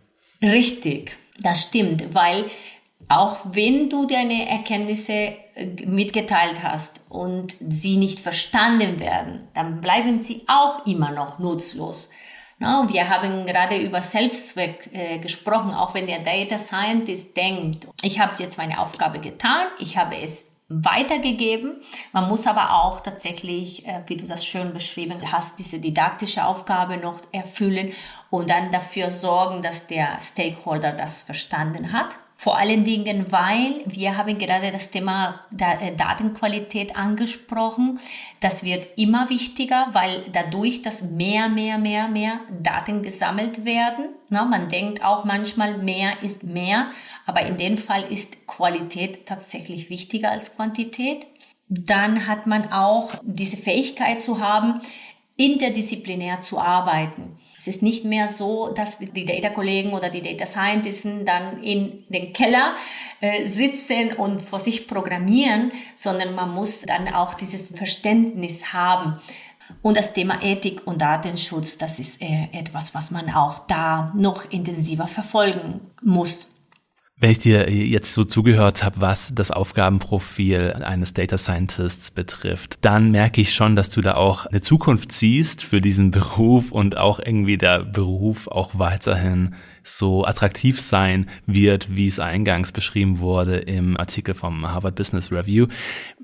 Richtig, 0.41 1.17
das 1.41 1.63
stimmt, 1.63 2.13
weil 2.13 2.45
auch 3.07 3.37
wenn 3.51 3.89
du 3.89 4.05
deine 4.05 4.49
Erkenntnisse 4.49 5.33
äh, 5.55 5.85
mitgeteilt 5.85 6.63
hast 6.63 7.01
und 7.09 7.55
sie 7.69 7.97
nicht 7.97 8.19
verstanden 8.19 8.99
werden, 8.99 9.47
dann 9.53 9.81
bleiben 9.81 10.19
sie 10.19 10.43
auch 10.47 10.85
immer 10.85 11.11
noch 11.11 11.39
nutzlos. 11.39 12.11
No, 12.57 12.85
wir 12.87 13.09
haben 13.09 13.45
gerade 13.45 13.77
über 13.77 14.01
Selbstzweck 14.01 14.89
äh, 14.93 15.19
gesprochen, 15.19 15.73
auch 15.73 15.93
wenn 15.93 16.07
der 16.07 16.19
Data 16.19 16.57
Scientist 16.57 17.35
denkt, 17.35 17.87
ich 18.01 18.19
habe 18.19 18.41
jetzt 18.41 18.57
meine 18.57 18.79
Aufgabe 18.79 19.19
getan, 19.19 19.67
ich 19.79 19.97
habe 19.97 20.15
es 20.17 20.55
weitergegeben. 20.69 21.81
Man 22.11 22.27
muss 22.27 22.47
aber 22.47 22.73
auch 22.73 23.01
tatsächlich, 23.01 23.85
äh, 23.85 24.01
wie 24.07 24.17
du 24.17 24.25
das 24.25 24.45
schön 24.45 24.73
beschrieben 24.73 25.31
hast, 25.31 25.59
diese 25.59 25.79
didaktische 25.79 26.45
Aufgabe 26.45 26.97
noch 26.97 27.19
erfüllen 27.31 27.91
und 28.29 28.49
dann 28.49 28.71
dafür 28.71 29.11
sorgen, 29.11 29.61
dass 29.61 29.87
der 29.87 30.19
Stakeholder 30.21 30.91
das 30.91 31.23
verstanden 31.23 31.91
hat. 31.91 32.15
Vor 32.37 32.57
allen 32.57 32.83
Dingen, 32.83 33.31
weil 33.31 33.81
wir 33.85 34.17
haben 34.17 34.37
gerade 34.37 34.71
das 34.71 34.91
Thema 34.91 35.45
äh, 35.57 35.95
Datenqualität 35.95 36.97
angesprochen. 36.97 37.99
Das 38.41 38.65
wird 38.65 38.87
immer 38.97 39.29
wichtiger, 39.29 39.87
weil 39.93 40.25
dadurch, 40.31 40.81
dass 40.81 41.03
mehr, 41.03 41.47
mehr, 41.47 41.77
mehr, 41.77 42.09
mehr 42.09 42.41
Daten 42.61 43.03
gesammelt 43.03 43.63
werden, 43.63 44.09
na, 44.29 44.43
man 44.43 44.67
denkt 44.69 45.03
auch 45.03 45.23
manchmal, 45.23 45.77
mehr 45.77 46.21
ist 46.23 46.43
mehr, 46.43 46.89
aber 47.25 47.41
in 47.43 47.57
dem 47.57 47.77
Fall 47.77 48.03
ist 48.03 48.47
Qualität 48.47 49.25
tatsächlich 49.25 49.89
wichtiger 49.89 50.31
als 50.31 50.57
Quantität. 50.57 51.25
Dann 51.69 52.27
hat 52.27 52.47
man 52.47 52.71
auch 52.71 53.11
diese 53.23 53.57
Fähigkeit 53.57 54.21
zu 54.21 54.39
haben, 54.39 54.81
interdisziplinär 55.37 56.41
zu 56.41 56.59
arbeiten. 56.59 57.39
Es 57.57 57.67
ist 57.67 57.81
nicht 57.81 58.03
mehr 58.03 58.27
so, 58.27 58.69
dass 58.73 58.99
die 58.99 59.25
Data-Kollegen 59.25 59.93
oder 59.93 60.09
die 60.09 60.21
Data 60.21 60.45
Scientists 60.45 61.07
dann 61.23 61.63
in 61.63 62.03
den 62.09 62.33
Keller 62.33 62.75
äh, 63.21 63.47
sitzen 63.47 64.13
und 64.13 64.45
vor 64.45 64.59
sich 64.59 64.87
programmieren, 64.87 65.71
sondern 65.95 66.35
man 66.35 66.53
muss 66.53 66.81
dann 66.81 67.07
auch 67.07 67.33
dieses 67.33 67.69
Verständnis 67.69 68.73
haben. 68.73 69.19
Und 69.81 69.97
das 69.97 70.13
Thema 70.13 70.43
Ethik 70.43 70.85
und 70.85 71.01
Datenschutz, 71.01 71.77
das 71.77 71.99
ist 71.99 72.21
äh, 72.21 72.49
etwas, 72.51 72.93
was 72.93 73.11
man 73.11 73.29
auch 73.33 73.67
da 73.67 74.11
noch 74.15 74.51
intensiver 74.51 75.07
verfolgen 75.07 75.81
muss. 76.01 76.54
Wenn 77.25 77.31
ich 77.31 77.39
dir 77.39 77.71
jetzt 77.71 78.13
so 78.13 78.23
zugehört 78.23 78.83
habe, 78.83 79.01
was 79.01 79.31
das 79.33 79.49
Aufgabenprofil 79.49 80.73
eines 80.73 81.13
Data 81.15 81.39
Scientists 81.39 82.11
betrifft, 82.11 82.77
dann 82.81 83.09
merke 83.09 83.41
ich 83.41 83.55
schon, 83.55 83.75
dass 83.75 83.89
du 83.89 84.01
da 84.01 84.13
auch 84.13 84.45
eine 84.45 84.61
Zukunft 84.61 85.11
siehst 85.11 85.63
für 85.63 85.81
diesen 85.81 86.11
Beruf 86.11 86.71
und 86.71 86.97
auch 86.97 87.17
irgendwie 87.17 87.57
der 87.57 87.83
Beruf 87.83 88.47
auch 88.47 88.77
weiterhin 88.77 89.55
so 89.81 90.23
attraktiv 90.23 90.79
sein 90.79 91.27
wird, 91.47 91.95
wie 91.95 92.05
es 92.05 92.19
eingangs 92.19 92.71
beschrieben 92.71 93.17
wurde 93.17 93.57
im 93.57 93.97
Artikel 93.97 94.35
vom 94.35 94.67
Harvard 94.67 94.93
Business 94.93 95.31
Review. 95.31 95.65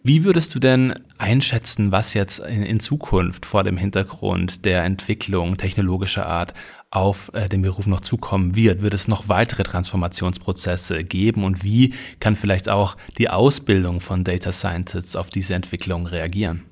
Wie 0.04 0.24
würdest 0.24 0.54
du 0.54 0.60
denn 0.60 0.94
einschätzen, 1.18 1.92
was 1.92 2.14
jetzt 2.14 2.38
in, 2.42 2.62
in 2.62 2.80
Zukunft 2.80 3.48
vor 3.48 3.64
dem 3.64 3.78
Hintergrund 3.78 4.66
der 4.66 4.84
Entwicklung 4.84 5.58
technologischer 5.58 6.28
Art 6.28 6.54
auf 6.92 7.32
äh, 7.34 7.50
den 7.50 7.62
Beruf 7.62 7.88
noch 7.88 8.02
zukommen 8.02 8.56
wird? 8.56 8.82
Wird 8.82 8.94
es 8.94 9.08
noch 9.08 9.30
weitere 9.30 9.64
Transformationsprozesse 9.64 11.04
geben 11.04 11.44
und 11.44 11.64
wie 11.64 11.94
kann 12.20 12.36
vielleicht 12.36 12.70
auch 12.70 12.96
die 13.18 13.30
Ausbildung 13.30 14.00
von 14.02 14.24
Data 14.24 14.52
Scientists 14.52 15.16
auf 15.16 15.30
diese 15.30 15.56
Entwicklung 15.56 16.06
reagieren? 16.06 16.64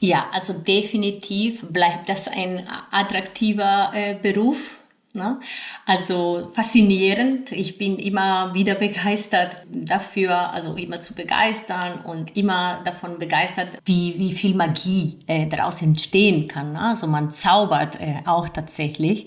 Ja, 0.00 0.26
also 0.32 0.52
definitiv 0.52 1.66
bleibt 1.68 2.08
das 2.08 2.28
ein 2.28 2.66
attraktiver 2.90 3.90
äh, 3.94 4.14
Beruf 4.14 4.78
Ne? 5.16 5.40
Also 5.86 6.50
faszinierend. 6.54 7.50
Ich 7.52 7.78
bin 7.78 7.98
immer 7.98 8.54
wieder 8.54 8.74
begeistert 8.74 9.56
dafür, 9.68 10.52
also 10.52 10.74
immer 10.74 11.00
zu 11.00 11.14
begeistern 11.14 12.00
und 12.04 12.36
immer 12.36 12.82
davon 12.84 13.18
begeistert, 13.18 13.78
wie, 13.84 14.14
wie 14.18 14.32
viel 14.32 14.54
Magie 14.54 15.18
äh, 15.26 15.46
daraus 15.46 15.82
entstehen 15.82 16.46
kann. 16.46 16.74
Ne? 16.74 16.80
Also 16.80 17.06
man 17.06 17.30
zaubert 17.30 18.00
äh, 18.00 18.20
auch 18.26 18.48
tatsächlich. 18.48 19.26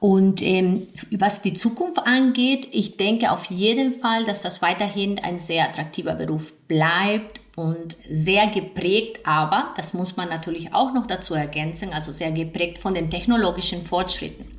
Und 0.00 0.42
ähm, 0.42 0.86
was 1.12 1.40
die 1.40 1.54
Zukunft 1.54 1.98
angeht, 2.06 2.68
ich 2.72 2.98
denke 2.98 3.30
auf 3.30 3.46
jeden 3.46 3.90
Fall, 3.90 4.26
dass 4.26 4.42
das 4.42 4.60
weiterhin 4.60 5.18
ein 5.18 5.38
sehr 5.38 5.64
attraktiver 5.64 6.14
Beruf 6.14 6.52
bleibt 6.68 7.40
und 7.56 7.96
sehr 8.10 8.48
geprägt, 8.48 9.20
aber 9.24 9.72
das 9.76 9.94
muss 9.94 10.16
man 10.16 10.28
natürlich 10.28 10.74
auch 10.74 10.92
noch 10.92 11.06
dazu 11.06 11.34
ergänzen, 11.34 11.94
also 11.94 12.12
sehr 12.12 12.32
geprägt 12.32 12.80
von 12.80 12.94
den 12.94 13.08
technologischen 13.08 13.82
Fortschritten. 13.82 14.53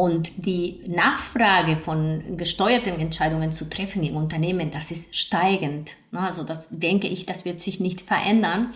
Und 0.00 0.46
die 0.46 0.80
Nachfrage 0.86 1.76
von 1.76 2.38
gesteuerten 2.38 2.98
Entscheidungen 2.98 3.52
zu 3.52 3.68
treffen 3.68 4.02
im 4.02 4.16
Unternehmen, 4.16 4.70
das 4.70 4.90
ist 4.90 5.14
steigend. 5.14 5.92
Also 6.10 6.42
das 6.42 6.70
denke 6.70 7.06
ich, 7.06 7.26
das 7.26 7.44
wird 7.44 7.60
sich 7.60 7.80
nicht 7.80 8.00
verändern. 8.00 8.70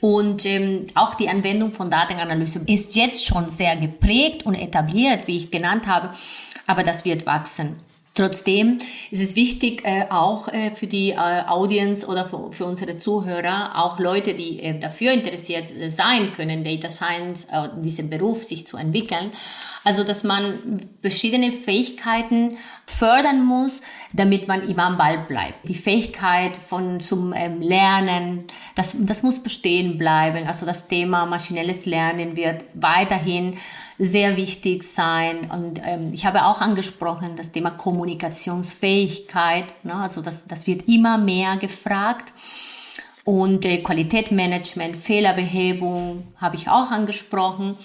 Und 0.00 0.46
ähm, 0.46 0.86
auch 0.94 1.16
die 1.16 1.28
Anwendung 1.28 1.72
von 1.72 1.90
Datenanalyse 1.90 2.62
ist 2.66 2.96
jetzt 2.96 3.26
schon 3.26 3.50
sehr 3.50 3.76
geprägt 3.76 4.46
und 4.46 4.54
etabliert, 4.54 5.26
wie 5.26 5.36
ich 5.36 5.50
genannt 5.50 5.86
habe, 5.86 6.12
aber 6.66 6.82
das 6.82 7.04
wird 7.04 7.26
wachsen. 7.26 7.76
Trotzdem 8.14 8.78
ist 9.10 9.22
es 9.22 9.34
wichtig, 9.36 9.84
äh, 9.84 10.06
auch 10.08 10.46
äh, 10.48 10.70
für 10.70 10.86
die 10.86 11.10
äh, 11.10 11.16
Audience 11.46 12.06
oder 12.06 12.24
für, 12.24 12.52
für, 12.52 12.64
unsere 12.64 12.96
Zuhörer, 12.96 13.72
auch 13.74 13.98
Leute, 13.98 14.34
die 14.34 14.60
äh, 14.60 14.78
dafür 14.78 15.12
interessiert 15.12 15.76
äh, 15.76 15.90
sein 15.90 16.32
können, 16.32 16.62
Data 16.62 16.88
Science, 16.88 17.48
äh, 17.52 17.68
diesen 17.82 18.08
Beruf 18.08 18.40
sich 18.40 18.68
zu 18.68 18.76
entwickeln, 18.76 19.32
also, 19.84 20.02
dass 20.02 20.24
man 20.24 20.80
verschiedene 21.02 21.52
Fähigkeiten 21.52 22.56
fördern 22.86 23.44
muss, 23.44 23.82
damit 24.14 24.48
man 24.48 24.66
immer 24.66 24.84
am 24.84 24.96
Ball 24.96 25.18
bleibt. 25.18 25.68
Die 25.68 25.74
Fähigkeit 25.74 26.56
von 26.56 27.00
zum 27.00 27.34
ähm, 27.34 27.60
Lernen, 27.60 28.44
das, 28.74 28.96
das 28.98 29.22
muss 29.22 29.42
bestehen 29.42 29.98
bleiben. 29.98 30.46
Also 30.46 30.64
das 30.64 30.88
Thema 30.88 31.26
maschinelles 31.26 31.84
Lernen 31.84 32.34
wird 32.34 32.64
weiterhin 32.72 33.58
sehr 33.98 34.38
wichtig 34.38 34.84
sein. 34.84 35.50
Und 35.50 35.82
ähm, 35.84 36.12
ich 36.14 36.24
habe 36.24 36.46
auch 36.46 36.62
angesprochen, 36.62 37.36
das 37.36 37.52
Thema 37.52 37.70
Kommunikationsfähigkeit. 37.70 39.74
Ne? 39.84 39.94
Also 39.94 40.22
das, 40.22 40.48
das 40.48 40.66
wird 40.66 40.88
immer 40.88 41.18
mehr 41.18 41.58
gefragt. 41.58 42.32
Und 43.24 43.66
äh, 43.66 43.82
Qualitätsmanagement, 43.82 44.96
Fehlerbehebung 44.96 46.26
habe 46.38 46.56
ich 46.56 46.70
auch 46.70 46.90
angesprochen 46.90 47.76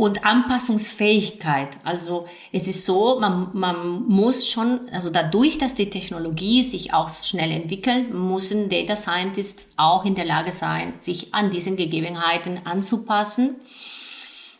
und 0.00 0.24
Anpassungsfähigkeit. 0.24 1.76
Also 1.84 2.26
es 2.52 2.68
ist 2.68 2.86
so, 2.86 3.20
man, 3.20 3.50
man 3.52 4.08
muss 4.08 4.48
schon, 4.48 4.88
also 4.92 5.10
dadurch, 5.10 5.58
dass 5.58 5.74
die 5.74 5.90
Technologie 5.90 6.62
sich 6.62 6.94
auch 6.94 7.10
schnell 7.10 7.50
entwickelt, 7.50 8.14
müssen 8.14 8.70
Data 8.70 8.96
Scientists 8.96 9.74
auch 9.76 10.06
in 10.06 10.14
der 10.14 10.24
Lage 10.24 10.52
sein, 10.52 10.94
sich 11.00 11.34
an 11.34 11.50
diesen 11.50 11.76
Gegebenheiten 11.76 12.60
anzupassen. 12.64 13.56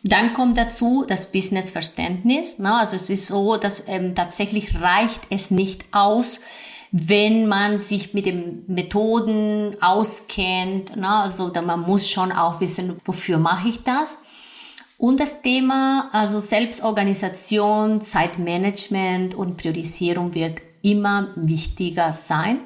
Dann 0.02 0.34
kommt 0.34 0.58
dazu 0.58 1.06
das 1.08 1.32
Businessverständnis. 1.32 2.58
Ne? 2.58 2.74
Also 2.74 2.96
es 2.96 3.08
ist 3.08 3.26
so, 3.26 3.56
dass 3.56 3.84
ähm, 3.86 4.14
tatsächlich 4.14 4.78
reicht 4.78 5.22
es 5.30 5.50
nicht 5.50 5.86
aus, 5.92 6.42
wenn 6.92 7.48
man 7.48 7.78
sich 7.78 8.12
mit 8.12 8.26
den 8.26 8.64
Methoden 8.66 9.74
auskennt. 9.80 10.96
Ne? 10.96 11.08
Also 11.08 11.50
man 11.64 11.80
muss 11.80 12.10
schon 12.10 12.30
auch 12.30 12.60
wissen, 12.60 13.00
wofür 13.06 13.38
mache 13.38 13.68
ich 13.68 13.82
das. 13.84 14.20
Und 15.00 15.18
das 15.18 15.40
Thema, 15.40 16.10
also 16.12 16.38
Selbstorganisation, 16.38 18.02
Zeitmanagement 18.02 19.34
und 19.34 19.56
Priorisierung 19.56 20.34
wird 20.34 20.60
immer 20.82 21.28
wichtiger 21.36 22.12
sein. 22.12 22.58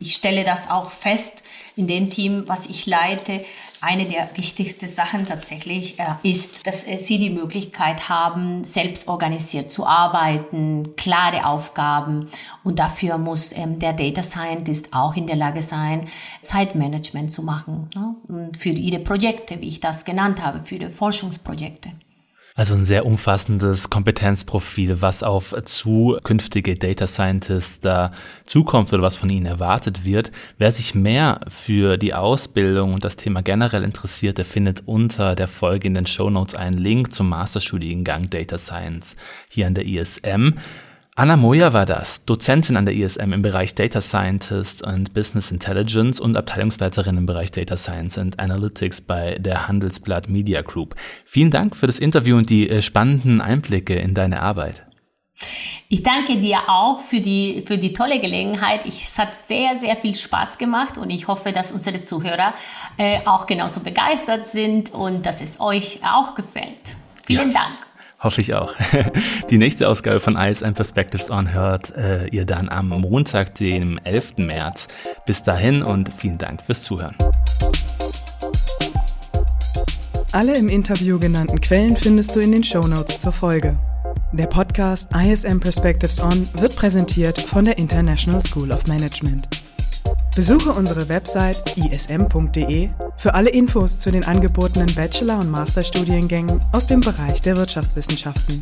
Ich 0.00 0.16
stelle 0.16 0.42
das 0.42 0.68
auch 0.68 0.90
fest 0.90 1.44
in 1.76 1.86
dem 1.86 2.10
Team, 2.10 2.42
was 2.48 2.66
ich 2.66 2.86
leite. 2.86 3.44
Eine 3.80 4.06
der 4.06 4.30
wichtigsten 4.34 4.86
Sachen 4.86 5.26
tatsächlich 5.26 5.98
äh, 5.98 6.04
ist, 6.22 6.66
dass 6.66 6.86
äh, 6.86 6.98
sie 6.98 7.18
die 7.18 7.30
Möglichkeit 7.30 8.08
haben, 8.08 8.64
selbst 8.64 9.08
organisiert 9.08 9.70
zu 9.70 9.86
arbeiten, 9.86 10.96
klare 10.96 11.46
Aufgaben. 11.46 12.26
Und 12.64 12.78
dafür 12.78 13.18
muss 13.18 13.52
ähm, 13.52 13.78
der 13.78 13.92
Data 13.92 14.22
Scientist 14.22 14.92
auch 14.92 15.14
in 15.16 15.26
der 15.26 15.36
Lage 15.36 15.62
sein, 15.62 16.08
Zeitmanagement 16.40 17.30
zu 17.30 17.42
machen. 17.42 17.88
Ne? 17.94 18.50
Für 18.58 18.70
ihre 18.70 19.00
Projekte, 19.00 19.60
wie 19.60 19.68
ich 19.68 19.80
das 19.80 20.04
genannt 20.04 20.42
habe, 20.42 20.62
für 20.64 20.78
die 20.78 20.88
Forschungsprojekte. 20.88 21.90
Also 22.58 22.74
ein 22.74 22.86
sehr 22.86 23.04
umfassendes 23.04 23.90
Kompetenzprofil, 23.90 25.02
was 25.02 25.22
auf 25.22 25.54
zukünftige 25.66 26.74
Data 26.76 27.06
Scientists 27.06 27.80
da 27.80 28.12
zukommt 28.46 28.90
oder 28.94 29.02
was 29.02 29.14
von 29.14 29.28
ihnen 29.28 29.44
erwartet 29.44 30.06
wird. 30.06 30.30
Wer 30.56 30.72
sich 30.72 30.94
mehr 30.94 31.40
für 31.48 31.98
die 31.98 32.14
Ausbildung 32.14 32.94
und 32.94 33.04
das 33.04 33.16
Thema 33.16 33.42
generell 33.42 33.84
interessiert, 33.84 34.38
der 34.38 34.46
findet 34.46 34.84
unter 34.86 35.34
der 35.34 35.48
Folge 35.48 35.86
in 35.86 35.92
den 35.92 36.06
Show 36.06 36.30
Notes 36.30 36.54
einen 36.54 36.78
Link 36.78 37.12
zum 37.12 37.28
Masterstudiengang 37.28 38.30
Data 38.30 38.56
Science 38.56 39.16
hier 39.50 39.66
an 39.66 39.74
der 39.74 39.84
ISM. 39.84 40.54
Anna 41.18 41.38
Moyer 41.38 41.72
war 41.72 41.86
das, 41.86 42.26
Dozentin 42.26 42.76
an 42.76 42.84
der 42.84 42.94
ISM 42.94 43.32
im 43.32 43.40
Bereich 43.40 43.74
Data 43.74 44.02
Scientist 44.02 44.82
und 44.82 45.14
Business 45.14 45.50
Intelligence 45.50 46.20
und 46.20 46.36
Abteilungsleiterin 46.36 47.16
im 47.16 47.24
Bereich 47.24 47.50
Data 47.50 47.78
Science 47.78 48.18
and 48.18 48.38
Analytics 48.38 49.00
bei 49.00 49.36
der 49.36 49.66
Handelsblatt 49.66 50.28
Media 50.28 50.60
Group. 50.60 50.94
Vielen 51.24 51.50
Dank 51.50 51.74
für 51.74 51.86
das 51.86 52.00
Interview 52.00 52.36
und 52.36 52.50
die 52.50 52.68
äh, 52.68 52.82
spannenden 52.82 53.40
Einblicke 53.40 53.94
in 53.94 54.12
deine 54.12 54.42
Arbeit. 54.42 54.84
Ich 55.88 56.02
danke 56.02 56.36
dir 56.36 56.58
auch 56.68 57.00
für 57.00 57.20
die, 57.20 57.64
für 57.66 57.78
die 57.78 57.94
tolle 57.94 58.20
Gelegenheit. 58.20 58.86
Ich, 58.86 59.04
es 59.04 59.18
hat 59.18 59.34
sehr, 59.34 59.74
sehr 59.78 59.96
viel 59.96 60.14
Spaß 60.14 60.58
gemacht 60.58 60.98
und 60.98 61.08
ich 61.08 61.28
hoffe, 61.28 61.50
dass 61.50 61.72
unsere 61.72 62.02
Zuhörer 62.02 62.52
äh, 62.98 63.20
auch 63.24 63.46
genauso 63.46 63.80
begeistert 63.80 64.46
sind 64.46 64.92
und 64.92 65.24
dass 65.24 65.40
es 65.40 65.60
euch 65.60 66.00
auch 66.04 66.34
gefällt. 66.34 66.98
Vielen 67.24 67.46
yes. 67.46 67.54
Dank. 67.54 67.85
Hoffe 68.26 68.40
ich 68.40 68.54
auch. 68.54 68.74
Die 69.50 69.56
nächste 69.56 69.88
Ausgabe 69.88 70.18
von 70.18 70.34
ISM 70.34 70.72
Perspectives 70.72 71.30
On 71.30 71.54
hört 71.54 71.96
äh, 71.96 72.26
ihr 72.26 72.44
dann 72.44 72.68
am 72.68 72.88
Montag, 72.88 73.54
dem 73.54 74.00
11. 74.02 74.38
März. 74.38 74.88
Bis 75.26 75.44
dahin 75.44 75.84
und 75.84 76.10
vielen 76.12 76.36
Dank 76.36 76.60
fürs 76.60 76.82
Zuhören. 76.82 77.14
Alle 80.32 80.56
im 80.56 80.68
Interview 80.68 81.20
genannten 81.20 81.60
Quellen 81.60 81.96
findest 81.96 82.34
du 82.34 82.40
in 82.40 82.50
den 82.50 82.64
Show 82.64 82.88
Notes 82.88 83.20
zur 83.20 83.30
Folge. 83.30 83.78
Der 84.32 84.46
Podcast 84.46 85.08
ISM 85.14 85.60
Perspectives 85.60 86.20
On 86.20 86.48
wird 86.54 86.74
präsentiert 86.74 87.40
von 87.40 87.64
der 87.64 87.78
International 87.78 88.42
School 88.42 88.72
of 88.72 88.88
Management. 88.88 89.46
Besuche 90.36 90.70
unsere 90.70 91.08
Website 91.08 91.78
ism.de 91.78 92.90
für 93.16 93.32
alle 93.32 93.48
Infos 93.48 93.98
zu 93.98 94.12
den 94.12 94.22
angebotenen 94.22 94.94
Bachelor- 94.94 95.40
und 95.40 95.50
Masterstudiengängen 95.50 96.60
aus 96.72 96.86
dem 96.86 97.00
Bereich 97.00 97.40
der 97.40 97.56
Wirtschaftswissenschaften. 97.56 98.60